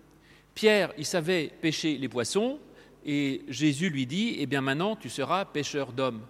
Pierre, 0.56 0.92
il 0.98 1.06
savait 1.06 1.52
pêcher 1.62 1.96
les 2.00 2.10
poissons, 2.10 2.58
et 3.06 3.44
Jésus 3.48 3.92
lui 3.92 4.08
dit, 4.08 4.38
eh 4.40 4.48
bien 4.48 4.62
maintenant, 4.62 4.96
tu 4.96 5.08
seras 5.08 5.46
pêcheur 5.46 5.94
d'hommes. 5.94 6.22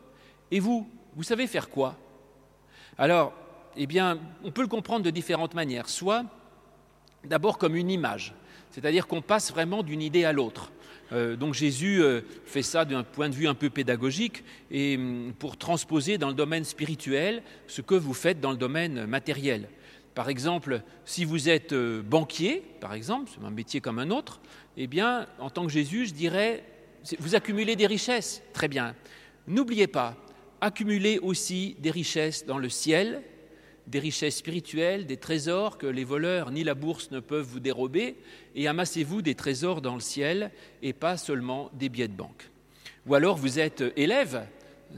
Et 0.51 0.59
vous, 0.59 0.85
vous 1.15 1.23
savez 1.23 1.47
faire 1.47 1.69
quoi? 1.69 1.95
Alors, 2.97 3.33
eh 3.77 3.87
bien, 3.87 4.19
on 4.43 4.51
peut 4.51 4.61
le 4.61 4.67
comprendre 4.67 5.05
de 5.05 5.09
différentes 5.09 5.53
manières. 5.53 5.87
Soit, 5.87 6.25
d'abord 7.23 7.57
comme 7.57 7.77
une 7.77 7.89
image, 7.89 8.33
c'est-à-dire 8.71 9.07
qu'on 9.07 9.21
passe 9.21 9.49
vraiment 9.49 9.83
d'une 9.83 10.01
idée 10.01 10.25
à 10.25 10.33
l'autre. 10.33 10.73
Euh, 11.13 11.37
donc 11.37 11.53
Jésus 11.53 12.03
euh, 12.03 12.19
fait 12.45 12.63
ça 12.63 12.83
d'un 12.83 13.03
point 13.03 13.29
de 13.29 13.33
vue 13.33 13.47
un 13.47 13.53
peu 13.53 13.69
pédagogique 13.69 14.43
et 14.69 14.97
hum, 14.97 15.31
pour 15.39 15.55
transposer 15.55 16.17
dans 16.17 16.27
le 16.27 16.33
domaine 16.33 16.65
spirituel 16.65 17.43
ce 17.67 17.81
que 17.81 17.95
vous 17.95 18.13
faites 18.13 18.41
dans 18.41 18.51
le 18.51 18.57
domaine 18.57 19.05
matériel. 19.05 19.69
Par 20.17 20.29
exemple, 20.29 20.81
si 21.05 21.25
vous 21.25 21.47
êtes 21.47 21.73
euh, 21.73 22.01
banquier, 22.01 22.63
par 22.81 22.95
exemple, 22.95 23.29
c'est 23.31 23.45
un 23.45 23.51
métier 23.51 23.81
comme 23.81 23.99
un 23.99 24.09
autre, 24.09 24.41
eh 24.75 24.87
bien, 24.87 25.27
en 25.37 25.51
tant 25.51 25.67
que 25.67 25.71
Jésus, 25.71 26.07
je 26.07 26.13
dirais, 26.15 26.63
vous 27.19 27.35
accumulez 27.35 27.75
des 27.75 27.85
richesses, 27.85 28.41
très 28.51 28.67
bien. 28.67 28.95
N'oubliez 29.45 29.85
pas, 29.85 30.17
accumulez 30.59 31.19
aussi 31.19 31.75
des 31.81 31.91
richesses 31.91 32.47
dans 32.47 32.57
le 32.57 32.67
ciel, 32.67 33.21
des 33.85 33.99
richesses 33.99 34.37
spirituelles, 34.37 35.05
des 35.05 35.17
trésors 35.17 35.77
que 35.77 35.85
les 35.85 36.03
voleurs 36.03 36.49
ni 36.49 36.63
la 36.63 36.73
bourse 36.73 37.11
ne 37.11 37.19
peuvent 37.19 37.45
vous 37.45 37.59
dérober, 37.59 38.15
et 38.55 38.67
amassez-vous 38.67 39.21
des 39.21 39.35
trésors 39.35 39.83
dans 39.83 39.93
le 39.93 40.01
ciel 40.01 40.49
et 40.81 40.93
pas 40.93 41.17
seulement 41.17 41.69
des 41.73 41.89
billets 41.89 42.07
de 42.07 42.13
banque. 42.13 42.49
Ou 43.05 43.13
alors 43.13 43.37
vous 43.37 43.59
êtes 43.59 43.83
élève, 43.95 44.47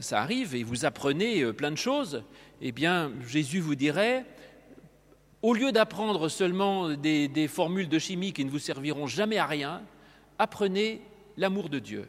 ça 0.00 0.22
arrive, 0.22 0.54
et 0.54 0.62
vous 0.62 0.86
apprenez 0.86 1.42
euh, 1.42 1.52
plein 1.52 1.72
de 1.72 1.76
choses, 1.76 2.24
eh 2.62 2.72
bien, 2.72 3.12
Jésus 3.28 3.60
vous 3.60 3.74
dirait, 3.74 4.24
au 5.42 5.54
lieu 5.54 5.72
d'apprendre 5.72 6.28
seulement 6.28 6.90
des, 6.90 7.48
formules 7.48 7.88
de 7.88 7.98
chimie 7.98 8.32
qui 8.32 8.44
ne 8.44 8.50
vous 8.50 8.58
serviront 8.58 9.06
jamais 9.06 9.38
à 9.38 9.46
rien, 9.46 9.82
apprenez 10.38 11.00
l'amour 11.36 11.68
de 11.68 11.78
Dieu. 11.78 12.08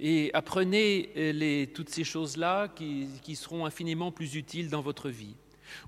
Et 0.00 0.30
apprenez 0.32 1.10
euh, 1.16 1.66
toutes 1.74 1.88
ces 1.88 2.04
choses-là 2.04 2.68
qui, 2.68 3.08
qui, 3.22 3.34
seront 3.34 3.66
infiniment 3.66 4.12
plus 4.12 4.36
utiles 4.36 4.70
dans 4.70 4.80
votre 4.80 5.08
vie. 5.08 5.34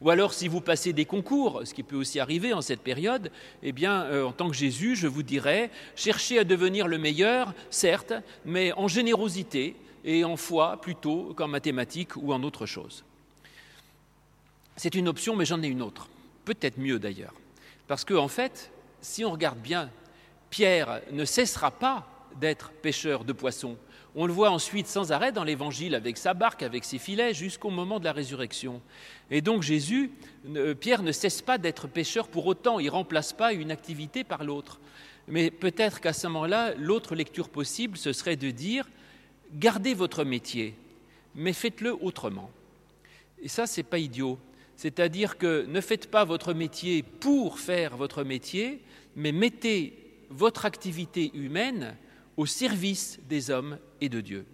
Ou 0.01 0.11
alors, 0.11 0.35
si 0.35 0.49
vous 0.49 0.61
passez 0.61 0.93
des 0.93 1.05
concours, 1.05 1.63
ce 1.65 1.73
qui 1.73 1.85
peut 1.85 1.97
aussi 1.97 2.19
arriver 2.19 2.53
en 2.53 2.61
cette 2.61 2.81
période, 2.81 3.31
eh 3.63 3.71
bien, 3.71 4.03
euh, 4.03 4.25
en 4.25 4.33
tant 4.33 4.51
que 4.51 4.57
Jésus, 4.57 4.97
je 4.97 5.07
vous 5.07 5.23
dirais, 5.23 5.71
cherchez 5.95 6.41
à 6.41 6.45
devenir 6.45 6.89
le 6.89 6.99
meilleur, 6.99 7.55
certes, 7.71 8.13
mais 8.45 8.73
en 8.73 8.89
générosité 8.89 9.77
et 10.05 10.25
en 10.25 10.37
foi 10.37 10.81
plutôt 10.81 11.33
qu'en 11.37 11.47
mathématiques 11.47 12.17
ou 12.17 12.33
en 12.33 12.43
autre 12.43 12.67
chose. 12.67 13.05
C'est 14.77 14.97
une 14.97 15.07
option, 15.07 15.37
mais 15.37 15.45
j'en 15.45 15.63
ai 15.63 15.69
une 15.69 15.83
autre 15.83 16.09
peut-être 16.45 16.79
mieux 16.79 16.99
d'ailleurs. 16.99 17.35
Parce 17.87 18.05
qu'en 18.05 18.25
en 18.25 18.29
fait, 18.29 18.71
si 19.01 19.25
on 19.25 19.33
regarde 19.33 19.59
bien, 19.59 19.91
Pierre 20.51 21.01
ne 21.13 21.25
cessera 21.25 21.71
pas 21.71 22.07
d'être 22.41 22.71
pêcheur 22.71 23.25
de 23.25 23.33
poissons. 23.33 23.77
On 24.17 24.27
le 24.27 24.33
voit 24.33 24.51
ensuite 24.51 24.89
sans 24.89 25.13
arrêt 25.13 25.31
dans 25.31 25.45
l'Évangile 25.45 25.95
avec 25.95 26.17
sa 26.17 26.35
barque, 26.35 26.65
avec 26.65 26.85
ses 26.85 26.99
filets, 26.99 27.33
jusqu'au 27.33 27.71
moment 27.71 28.01
de 28.01 28.05
la 28.05 28.13
résurrection. 28.13 28.83
Et 29.31 29.41
donc 29.41 29.63
Jésus, 29.63 30.11
Pierre 30.81 31.03
ne 31.03 31.13
cesse 31.13 31.43
pas 31.43 31.59
d'être 31.59 31.87
pêcheur 31.87 32.27
pour 32.27 32.47
autant, 32.47 32.81
il 32.81 32.87
ne 32.87 32.91
remplace 32.91 33.33
pas 33.33 33.53
une 33.53 33.71
activité 33.71 34.25
par 34.25 34.43
l'autre. 34.43 34.81
Mais 35.29 35.53
peut-être 35.53 36.01
qu'à 36.01 36.13
ce 36.13 36.27
moment-là, 36.27 36.75
l'autre 36.75 37.15
lecture 37.15 37.49
possible, 37.49 37.97
ce 37.97 38.13
serait 38.13 38.35
de 38.35 38.51
dire, 38.51 38.89
gardez 39.55 39.95
votre 39.95 40.25
métier, 40.25 40.75
mais 41.37 41.53
faites-le 41.53 41.95
autrement. 42.03 42.51
Et 43.41 43.49
ça, 43.49 43.69
c'est 43.69 43.85
pas 43.85 43.99
idiot. 43.99 44.39
C'est-à-dire 44.81 45.37
que 45.37 45.67
ne 45.67 45.83
faites 45.83 46.11
pas 46.11 46.25
votre 46.25 46.55
métier 46.55 47.03
pour 47.03 47.59
faire 47.59 47.99
votre 47.99 48.25
métier, 48.25 48.81
mais 49.15 49.31
mettez 49.31 49.93
votre 50.31 50.65
activité 50.65 51.31
humaine 51.35 51.99
au 52.39 52.47
service 52.47 53.21
des 53.29 53.51
hommes 53.51 53.79
et 54.01 54.09
de 54.09 54.23
Dieu. 54.23 54.47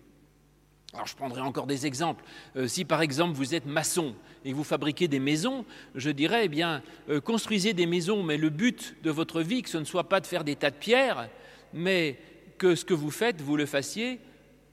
Alors 0.95 1.07
je 1.07 1.15
prendrai 1.15 1.43
encore 1.43 1.69
des 1.69 1.87
exemples. 1.87 2.25
Euh, 2.57 2.67
si 2.67 2.85
par 2.85 3.03
exemple 3.03 3.35
vous 3.37 3.55
êtes 3.55 3.67
maçon 3.67 4.17
et 4.45 4.53
vous 4.53 4.65
fabriquez 4.65 5.07
des 5.07 5.21
maisons, 5.21 5.65
je 5.95 6.11
dirais, 6.11 6.47
eh 6.47 6.49
bien, 6.49 6.83
euh, 7.09 7.21
construisez 7.21 7.73
des 7.73 7.87
maisons, 7.87 8.25
mais 8.25 8.37
le 8.37 8.51
but 8.51 8.97
de 9.05 9.12
votre 9.12 9.43
vie, 9.43 9.62
que 9.62 9.71
ce 9.71 9.79
ne 9.79 9.85
soit 9.85 10.09
pas 10.09 10.19
de 10.21 10.27
faire 10.27 10.43
des 10.43 10.57
tas 10.57 10.73
de 10.73 10.77
pierres, 10.77 11.29
mais 11.73 12.19
que 12.59 12.75
ce 12.75 12.85
que 12.85 12.95
vous 12.95 13.12
faites, 13.12 13.41
vous 13.41 13.57
le 13.57 13.65
fassiez 13.65 14.19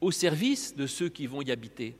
au 0.01 0.09
service 0.09 0.75
de 0.75 0.87
ceux 0.87 1.09
qui 1.09 1.27
vont 1.27 1.43
y 1.43 1.51
habiter. 1.51 1.95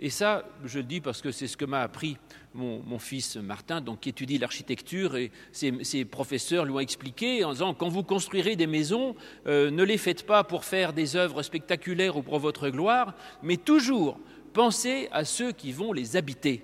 Et 0.00 0.10
ça, 0.10 0.44
je 0.64 0.78
le 0.78 0.84
dis 0.84 1.00
parce 1.00 1.22
que 1.22 1.30
c'est 1.30 1.46
ce 1.46 1.56
que 1.56 1.64
m'a 1.64 1.82
appris 1.82 2.16
mon, 2.54 2.98
fils 2.98 3.36
Martin, 3.36 3.80
donc, 3.80 4.00
qui 4.00 4.10
étudie 4.10 4.38
l'architecture, 4.38 5.16
et 5.16 5.32
ses, 5.52 6.04
professeurs 6.04 6.64
lui 6.64 6.72
ont 6.72 6.80
expliqué 6.80 7.44
en 7.44 7.52
disant 7.52 7.74
quand 7.74 7.88
vous 7.88 8.02
construirez 8.04 8.54
des 8.56 8.66
maisons, 8.66 9.16
euh, 9.46 9.70
ne 9.70 9.82
les 9.82 9.98
faites 9.98 10.24
pas 10.24 10.44
pour 10.44 10.64
faire 10.64 10.92
des 10.92 11.16
œuvres 11.16 11.42
spectaculaires 11.42 12.16
ou 12.16 12.22
pour 12.22 12.38
votre 12.38 12.68
gloire, 12.68 13.14
mais 13.42 13.56
toujours 13.56 14.18
pensez 14.52 15.08
à 15.10 15.24
ceux 15.24 15.52
qui 15.52 15.72
vont 15.72 15.92
les 15.92 16.16
habiter. 16.16 16.62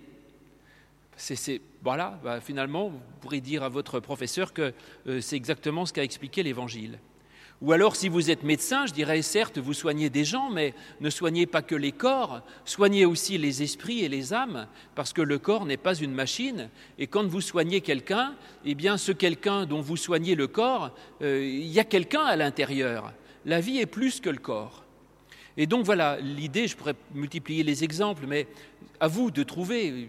Voilà, 1.83 2.19
bah, 2.23 2.41
finalement, 2.41 2.89
vous 2.89 3.01
pourrez 3.21 3.41
dire 3.41 3.63
à 3.63 3.69
votre 3.69 4.01
professeur 4.01 4.53
que 4.53 4.73
euh, 5.07 5.21
c'est 5.21 5.37
exactement 5.37 5.87
ce 5.87 5.93
qu'a 5.93 6.05
expliqué 6.05 6.43
l'Évangile. 6.43 6.99
Ou 7.63 7.73
alors, 7.73 7.95
si 7.95 8.09
vous 8.09 8.31
êtes 8.31 8.43
médecin, 8.43 8.87
je 8.87 8.95
dirais, 8.95 9.21
certes, 9.21 9.59
vous 9.59 9.75
soignez 9.75 10.09
des 10.09 10.25
gens, 10.25 10.49
mais 10.49 10.73
ne 11.01 11.11
soignez 11.11 11.45
pas 11.45 11.61
que 11.61 11.75
les 11.75 11.93
corps, 11.93 12.41
soignez 12.65 13.05
aussi 13.05 13.37
les 13.37 13.63
esprits 13.63 14.03
et 14.03 14.09
les 14.09 14.33
âmes, 14.33 14.67
parce 14.95 15.13
que 15.13 15.21
le 15.21 15.39
corps 15.39 15.67
n'est 15.67 15.77
pas 15.77 15.95
une 15.95 16.13
machine. 16.13 16.71
Et 16.99 17.07
quand 17.07 17.27
vous 17.27 17.43
soignez 17.43 17.83
quelqu'un, 17.83 18.35
eh 18.65 18.75
bien, 18.75 18.97
ce 18.97 19.13
quelqu'un 19.13 19.67
dont 19.67 19.83
vous 19.83 19.99
soignez 19.99 20.35
le 20.37 20.47
corps, 20.47 20.95
euh, 21.21 21.45
il 21.45 21.67
y 21.67 21.79
a 21.79 21.85
quelqu'un 21.85 22.23
à 22.23 22.35
l'intérieur. 22.35 23.13
La 23.45 23.61
vie 23.61 23.79
est 23.79 23.87
plus 23.87 24.21
que 24.21 24.31
le 24.31 24.39
corps. 24.39 24.85
Et 25.59 25.67
donc 25.67 25.85
voilà, 25.85 26.19
l'idée, 26.19 26.67
je 26.67 26.77
pourrais 26.77 26.95
multiplier 27.15 27.63
les 27.63 27.85
exemples, 27.85 28.25
mais 28.27 28.47
à 29.01 29.09
vous 29.09 29.31
de 29.31 29.43
trouver 29.43 30.09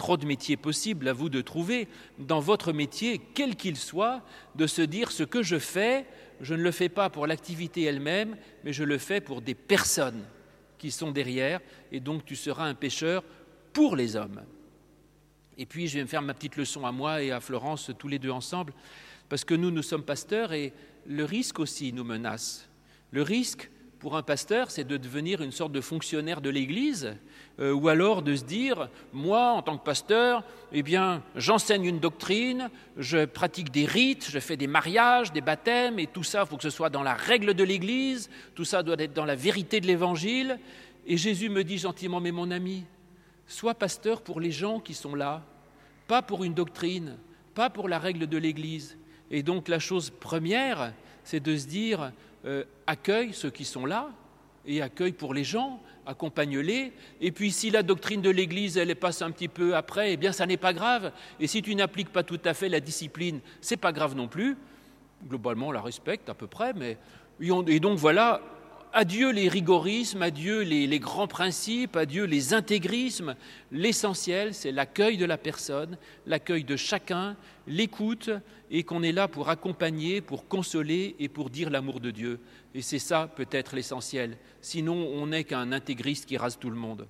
trop 0.00 0.16
de 0.16 0.24
métiers 0.24 0.56
possibles, 0.56 1.08
à 1.08 1.12
vous 1.12 1.28
de 1.28 1.42
trouver 1.42 1.86
dans 2.18 2.40
votre 2.40 2.72
métier, 2.72 3.20
quel 3.34 3.54
qu'il 3.54 3.76
soit, 3.76 4.22
de 4.54 4.66
se 4.66 4.80
dire 4.80 5.12
ce 5.12 5.24
que 5.24 5.42
je 5.42 5.58
fais, 5.58 6.06
je 6.40 6.54
ne 6.54 6.62
le 6.62 6.70
fais 6.70 6.88
pas 6.88 7.10
pour 7.10 7.26
l'activité 7.26 7.82
elle-même, 7.82 8.38
mais 8.64 8.72
je 8.72 8.82
le 8.82 8.96
fais 8.96 9.20
pour 9.20 9.42
des 9.42 9.54
personnes 9.54 10.24
qui 10.78 10.90
sont 10.90 11.10
derrière, 11.10 11.60
et 11.92 12.00
donc 12.00 12.24
tu 12.24 12.34
seras 12.34 12.64
un 12.64 12.74
pêcheur 12.74 13.22
pour 13.74 13.94
les 13.94 14.16
hommes. 14.16 14.40
Et 15.58 15.66
puis 15.66 15.86
je 15.86 15.98
vais 15.98 16.04
me 16.04 16.08
faire 16.08 16.22
ma 16.22 16.32
petite 16.32 16.56
leçon 16.56 16.86
à 16.86 16.92
moi 16.92 17.22
et 17.22 17.30
à 17.30 17.40
Florence, 17.40 17.90
tous 17.98 18.08
les 18.08 18.18
deux 18.18 18.30
ensemble, 18.30 18.72
parce 19.28 19.44
que 19.44 19.52
nous, 19.52 19.70
nous 19.70 19.82
sommes 19.82 20.02
pasteurs 20.02 20.54
et 20.54 20.72
le 21.04 21.26
risque 21.26 21.58
aussi 21.58 21.92
nous 21.92 22.04
menace. 22.04 22.70
Le 23.10 23.20
risque, 23.20 23.70
pour 24.00 24.16
un 24.16 24.22
pasteur, 24.22 24.70
c'est 24.70 24.84
de 24.84 24.96
devenir 24.96 25.42
une 25.42 25.52
sorte 25.52 25.72
de 25.72 25.82
fonctionnaire 25.82 26.40
de 26.40 26.48
l'Église, 26.48 27.16
euh, 27.60 27.72
ou 27.72 27.88
alors 27.88 28.22
de 28.22 28.34
se 28.34 28.44
dire, 28.44 28.88
moi, 29.12 29.52
en 29.52 29.60
tant 29.60 29.76
que 29.76 29.84
pasteur, 29.84 30.42
eh 30.72 30.82
bien, 30.82 31.22
j'enseigne 31.36 31.84
une 31.84 32.00
doctrine, 32.00 32.70
je 32.96 33.26
pratique 33.26 33.70
des 33.70 33.84
rites, 33.84 34.28
je 34.30 34.38
fais 34.38 34.56
des 34.56 34.66
mariages, 34.66 35.32
des 35.32 35.42
baptêmes, 35.42 35.98
et 35.98 36.06
tout 36.06 36.24
ça, 36.24 36.40
il 36.40 36.48
faut 36.48 36.56
que 36.56 36.62
ce 36.62 36.70
soit 36.70 36.88
dans 36.88 37.02
la 37.02 37.12
règle 37.14 37.52
de 37.52 37.62
l'Église, 37.62 38.30
tout 38.54 38.64
ça 38.64 38.82
doit 38.82 38.96
être 38.98 39.12
dans 39.12 39.26
la 39.26 39.36
vérité 39.36 39.80
de 39.80 39.86
l'Évangile. 39.86 40.58
Et 41.06 41.18
Jésus 41.18 41.50
me 41.50 41.62
dit 41.62 41.76
gentiment, 41.76 42.20
mais 42.20 42.32
mon 42.32 42.50
ami, 42.50 42.86
sois 43.46 43.74
pasteur 43.74 44.22
pour 44.22 44.40
les 44.40 44.50
gens 44.50 44.80
qui 44.80 44.94
sont 44.94 45.14
là, 45.14 45.44
pas 46.08 46.22
pour 46.22 46.42
une 46.42 46.54
doctrine, 46.54 47.18
pas 47.54 47.68
pour 47.68 47.86
la 47.86 47.98
règle 47.98 48.26
de 48.26 48.38
l'Église, 48.38 48.96
Et 49.30 49.42
donc 49.42 49.68
la 49.68 49.78
chose 49.78 50.10
première, 50.10 50.92
c'est 51.30 51.38
de 51.38 51.56
se 51.56 51.66
dire, 51.68 52.10
euh, 52.44 52.64
accueille 52.88 53.32
ceux 53.32 53.50
qui 53.50 53.64
sont 53.64 53.86
là 53.86 54.10
et 54.66 54.82
accueille 54.82 55.12
pour 55.12 55.32
les 55.32 55.44
gens, 55.44 55.80
accompagne-les. 56.04 56.92
Et 57.20 57.30
puis 57.30 57.52
si 57.52 57.70
la 57.70 57.84
doctrine 57.84 58.20
de 58.20 58.30
l'Église, 58.30 58.76
elle 58.76 58.94
passe 58.96 59.22
un 59.22 59.30
petit 59.30 59.46
peu 59.46 59.76
après, 59.76 60.12
eh 60.12 60.16
bien 60.16 60.32
ça 60.32 60.44
n'est 60.44 60.56
pas 60.56 60.72
grave. 60.72 61.12
Et 61.38 61.46
si 61.46 61.62
tu 61.62 61.72
n'appliques 61.76 62.10
pas 62.10 62.24
tout 62.24 62.40
à 62.44 62.52
fait 62.52 62.68
la 62.68 62.80
discipline, 62.80 63.38
c'est 63.60 63.76
pas 63.76 63.92
grave 63.92 64.16
non 64.16 64.26
plus. 64.26 64.56
Globalement, 65.28 65.68
on 65.68 65.72
la 65.72 65.82
respecte 65.82 66.28
à 66.28 66.34
peu 66.34 66.48
près, 66.48 66.72
mais 66.72 66.98
et 67.40 67.78
donc 67.78 67.96
voilà, 67.96 68.42
adieu 68.92 69.30
les 69.30 69.48
rigorismes, 69.48 70.22
adieu 70.22 70.62
les, 70.62 70.98
grands 70.98 71.26
principes, 71.26 71.96
adieu 71.96 72.24
les 72.24 72.54
intégrismes. 72.54 73.34
L'essentiel, 73.72 74.54
c'est 74.54 74.72
l'accueil 74.72 75.16
de 75.16 75.24
la 75.24 75.38
personne, 75.38 75.96
l'accueil 76.26 76.64
de 76.64 76.76
chacun, 76.76 77.36
l'écoute, 77.66 78.30
et 78.70 78.84
qu'on 78.84 79.02
est 79.02 79.12
là 79.12 79.28
pour 79.28 79.48
accompagner, 79.48 80.20
pour 80.20 80.46
consoler 80.46 81.16
et 81.18 81.28
pour 81.28 81.50
dire 81.50 81.70
l'amour 81.70 82.00
de 82.00 82.10
Dieu. 82.10 82.40
Et 82.74 82.82
c'est 82.82 83.00
ça 83.00 83.28
peut-être 83.34 83.74
l'essentiel. 83.74 84.36
Sinon, 84.60 84.94
on 84.94 85.28
n'est 85.28 85.44
qu'un 85.44 85.72
intégriste 85.72 86.26
qui 86.26 86.36
rase 86.36 86.58
tout 86.58 86.70
le 86.70 86.76
monde. 86.76 87.06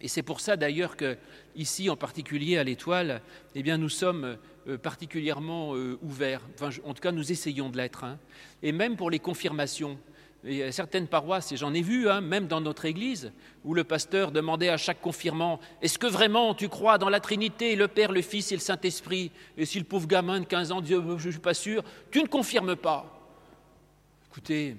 Et 0.00 0.08
c'est 0.08 0.22
pour 0.22 0.40
ça 0.40 0.56
d'ailleurs 0.56 0.96
que 0.96 1.16
ici, 1.54 1.88
en 1.88 1.96
particulier 1.96 2.58
à 2.58 2.64
l'Étoile, 2.64 3.22
eh 3.54 3.62
bien, 3.62 3.78
nous 3.78 3.88
sommes 3.88 4.36
euh, 4.68 4.76
particulièrement 4.76 5.74
euh, 5.74 5.98
ouverts. 6.02 6.42
En 6.84 6.94
tout 6.94 7.00
cas, 7.00 7.12
nous 7.12 7.30
essayons 7.30 7.68
de 7.68 7.76
l'être. 7.76 8.04
Hein. 8.04 8.18
Et 8.62 8.72
même 8.72 8.96
pour 8.96 9.10
les 9.10 9.20
confirmations. 9.20 9.98
Il 10.44 10.54
y 10.54 10.62
a 10.62 10.72
certaines 10.72 11.06
paroisses, 11.06 11.52
et 11.52 11.56
j'en 11.56 11.72
ai 11.72 11.82
vu, 11.82 12.08
hein, 12.08 12.20
même 12.20 12.48
dans 12.48 12.60
notre 12.60 12.84
Église, 12.84 13.32
où 13.64 13.74
le 13.74 13.84
pasteur 13.84 14.32
demandait 14.32 14.70
à 14.70 14.76
chaque 14.76 15.00
confirmant 15.00 15.60
Est-ce 15.82 16.00
que 16.00 16.08
vraiment 16.08 16.54
tu 16.54 16.68
crois 16.68 16.98
dans 16.98 17.08
la 17.08 17.20
Trinité, 17.20 17.76
le 17.76 17.86
Père, 17.86 18.10
le 18.10 18.22
Fils 18.22 18.50
et 18.50 18.56
le 18.56 18.60
Saint-Esprit? 18.60 19.30
Et 19.56 19.66
si 19.66 19.78
le 19.78 19.84
pauvre 19.84 20.08
gamin 20.08 20.40
de 20.40 20.44
15 20.44 20.72
ans 20.72 20.80
oh, 20.80 21.18
Je 21.18 21.26
ne 21.26 21.32
suis 21.32 21.40
pas 21.40 21.54
sûr, 21.54 21.84
tu 22.10 22.20
ne 22.20 22.26
confirmes 22.26 22.74
pas. 22.74 23.06
Écoutez, 24.30 24.76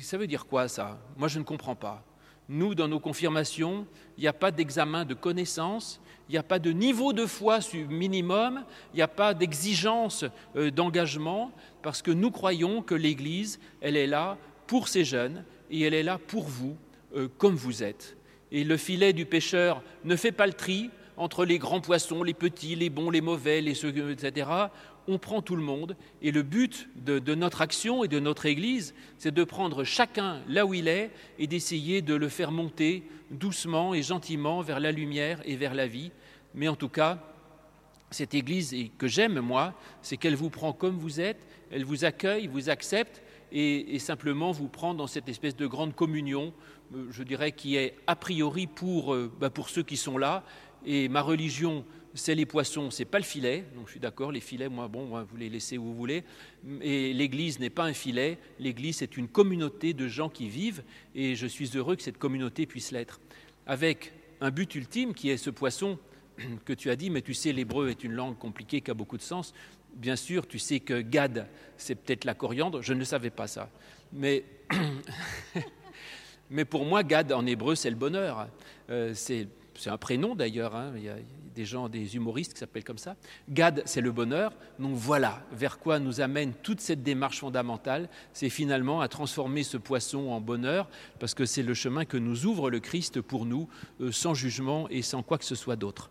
ça 0.00 0.16
veut 0.16 0.26
dire 0.26 0.46
quoi 0.46 0.66
ça? 0.68 0.98
Moi, 1.18 1.28
je 1.28 1.38
ne 1.38 1.44
comprends 1.44 1.76
pas. 1.76 2.04
Nous, 2.48 2.74
dans 2.74 2.88
nos 2.88 3.00
confirmations, 3.00 3.86
il 4.16 4.22
n'y 4.22 4.28
a 4.28 4.32
pas 4.32 4.50
d'examen 4.50 5.04
de 5.04 5.14
connaissance, 5.14 6.00
il 6.28 6.32
n'y 6.32 6.38
a 6.38 6.42
pas 6.42 6.58
de 6.58 6.70
niveau 6.70 7.12
de 7.12 7.26
foi 7.26 7.58
minimum, 7.88 8.64
il 8.94 8.96
n'y 8.96 9.02
a 9.02 9.08
pas 9.08 9.34
d'exigence 9.34 10.24
euh, 10.56 10.70
d'engagement, 10.70 11.50
parce 11.82 12.00
que 12.00 12.10
nous 12.10 12.30
croyons 12.30 12.80
que 12.80 12.94
l'Église, 12.94 13.60
elle 13.80 13.96
est 13.96 14.06
là 14.06 14.38
pour 14.72 14.88
ces 14.88 15.04
jeunes 15.04 15.44
et 15.70 15.82
elle 15.82 15.92
est 15.92 16.02
là 16.02 16.16
pour 16.16 16.44
vous 16.44 16.78
euh, 17.14 17.28
comme 17.36 17.56
vous 17.56 17.82
êtes. 17.82 18.16
Et 18.50 18.64
le 18.64 18.78
filet 18.78 19.12
du 19.12 19.26
pêcheur 19.26 19.82
ne 20.02 20.16
fait 20.16 20.32
pas 20.32 20.46
le 20.46 20.54
tri 20.54 20.88
entre 21.18 21.44
les 21.44 21.58
grands 21.58 21.82
poissons, 21.82 22.22
les 22.22 22.32
petits, 22.32 22.74
les 22.74 22.88
bons, 22.88 23.10
les 23.10 23.20
mauvais, 23.20 23.60
les 23.60 23.74
ceux, 23.74 24.10
etc. 24.10 24.48
On 25.06 25.18
prend 25.18 25.42
tout 25.42 25.56
le 25.56 25.62
monde 25.62 25.94
et 26.22 26.32
le 26.32 26.42
but 26.42 26.88
de, 26.96 27.18
de 27.18 27.34
notre 27.34 27.60
action 27.60 28.02
et 28.02 28.08
de 28.08 28.18
notre 28.18 28.46
Église, 28.46 28.94
c'est 29.18 29.34
de 29.34 29.44
prendre 29.44 29.84
chacun 29.84 30.40
là 30.48 30.64
où 30.64 30.72
il 30.72 30.88
est 30.88 31.10
et 31.38 31.46
d'essayer 31.46 32.00
de 32.00 32.14
le 32.14 32.30
faire 32.30 32.50
monter 32.50 33.02
doucement 33.30 33.92
et 33.92 34.02
gentiment 34.02 34.62
vers 34.62 34.80
la 34.80 34.90
lumière 34.90 35.42
et 35.44 35.56
vers 35.56 35.74
la 35.74 35.86
vie. 35.86 36.12
Mais 36.54 36.68
en 36.68 36.76
tout 36.76 36.88
cas, 36.88 37.18
cette 38.10 38.32
Église 38.32 38.74
que 38.96 39.06
j'aime, 39.06 39.38
moi, 39.40 39.74
c'est 40.00 40.16
qu'elle 40.16 40.34
vous 40.34 40.48
prend 40.48 40.72
comme 40.72 40.96
vous 40.96 41.20
êtes, 41.20 41.46
elle 41.70 41.84
vous 41.84 42.06
accueille, 42.06 42.46
vous 42.46 42.70
accepte, 42.70 43.22
et, 43.52 43.98
simplement 43.98 44.50
vous 44.50 44.68
prendre 44.68 44.98
dans 44.98 45.06
cette 45.06 45.28
espèce 45.28 45.56
de 45.56 45.66
grande 45.66 45.94
communion, 45.94 46.52
euh, 46.94 47.06
je 47.10 47.22
dirais, 47.22 47.52
qui 47.52 47.76
est 47.76 47.94
a 48.06 48.16
priori 48.16 48.66
pour, 48.66 49.14
euh, 49.14 49.30
bah, 49.40 49.50
pour 49.50 49.68
ceux 49.68 49.82
qui 49.82 49.96
sont 49.96 50.16
là. 50.16 50.42
Et 50.86 51.08
ma 51.08 51.20
religion, 51.20 51.84
c'est 52.14 52.34
les 52.34 52.46
poissons, 52.46 52.90
c'est 52.90 53.04
pas 53.04 53.18
le 53.18 53.24
filet. 53.24 53.64
Donc 53.76 53.86
je 53.86 53.92
suis 53.92 54.00
d'accord, 54.00 54.32
les 54.32 54.40
filets, 54.40 54.68
moi, 54.68 54.88
bon, 54.88 55.22
vous 55.22 55.36
les 55.36 55.48
laissez 55.48 55.78
où 55.78 55.84
vous 55.84 55.94
voulez. 55.94 56.24
Et 56.80 57.12
l'Église 57.12 57.60
n'est 57.60 57.70
pas 57.70 57.84
un 57.84 57.92
filet. 57.92 58.38
L'Église, 58.58 58.96
c'est 58.96 59.16
une 59.16 59.28
communauté 59.28 59.92
de 59.92 60.08
gens 60.08 60.28
qui 60.28 60.48
vivent. 60.48 60.82
Et 61.14 61.36
je 61.36 61.46
suis 61.46 61.70
heureux 61.76 61.96
que 61.96 62.02
cette 62.02 62.18
communauté 62.18 62.66
puisse 62.66 62.90
l'être. 62.90 63.20
Avec 63.66 64.12
un 64.40 64.50
but 64.50 64.74
ultime 64.74 65.14
qui 65.14 65.30
est 65.30 65.36
ce 65.36 65.50
poisson 65.50 65.98
que 66.64 66.72
tu 66.72 66.90
as 66.90 66.96
dit, 66.96 67.10
mais 67.10 67.22
tu 67.22 67.34
sais, 67.34 67.52
l'hébreu 67.52 67.90
est 67.90 68.02
une 68.02 68.12
langue 68.12 68.38
compliquée 68.38 68.80
qui 68.80 68.90
a 68.90 68.94
beaucoup 68.94 69.16
de 69.16 69.22
sens. 69.22 69.54
Bien 69.94 70.16
sûr, 70.16 70.46
tu 70.46 70.58
sais 70.58 70.80
que 70.80 71.00
Gad, 71.00 71.46
c'est 71.76 71.94
peut-être 71.94 72.24
la 72.24 72.34
coriandre, 72.34 72.82
je 72.82 72.94
ne 72.94 73.04
savais 73.04 73.30
pas 73.30 73.46
ça. 73.46 73.68
Mais, 74.12 74.44
mais 76.50 76.64
pour 76.64 76.84
moi, 76.84 77.02
Gad 77.02 77.32
en 77.32 77.46
hébreu, 77.46 77.74
c'est 77.74 77.90
le 77.90 77.96
bonheur. 77.96 78.48
Euh, 78.90 79.12
c'est 79.14 79.48
un 79.86 79.98
prénom 79.98 80.34
d'ailleurs, 80.34 80.74
hein. 80.74 80.92
il 80.96 81.04
y 81.04 81.08
a 81.08 81.16
des 81.54 81.64
gens, 81.64 81.88
des 81.88 82.16
humoristes 82.16 82.54
qui 82.54 82.60
s'appellent 82.60 82.84
comme 82.84 82.98
ça. 82.98 83.16
Gad, 83.48 83.82
c'est 83.84 84.00
le 84.00 84.12
bonheur. 84.12 84.52
Donc 84.78 84.94
voilà 84.94 85.42
vers 85.52 85.78
quoi 85.78 85.98
nous 85.98 86.20
amène 86.20 86.52
toute 86.62 86.80
cette 86.80 87.02
démarche 87.02 87.40
fondamentale, 87.40 88.08
c'est 88.32 88.48
finalement 88.48 89.00
à 89.00 89.08
transformer 89.08 89.62
ce 89.62 89.76
poisson 89.76 90.30
en 90.30 90.40
bonheur, 90.40 90.88
parce 91.18 91.34
que 91.34 91.44
c'est 91.44 91.62
le 91.62 91.74
chemin 91.74 92.04
que 92.04 92.16
nous 92.16 92.46
ouvre 92.46 92.70
le 92.70 92.80
Christ 92.80 93.20
pour 93.20 93.44
nous, 93.46 93.68
euh, 94.00 94.12
sans 94.12 94.34
jugement 94.34 94.88
et 94.88 95.02
sans 95.02 95.22
quoi 95.22 95.38
que 95.38 95.44
ce 95.44 95.54
soit 95.54 95.76
d'autre. 95.76 96.10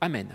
Amen. 0.00 0.28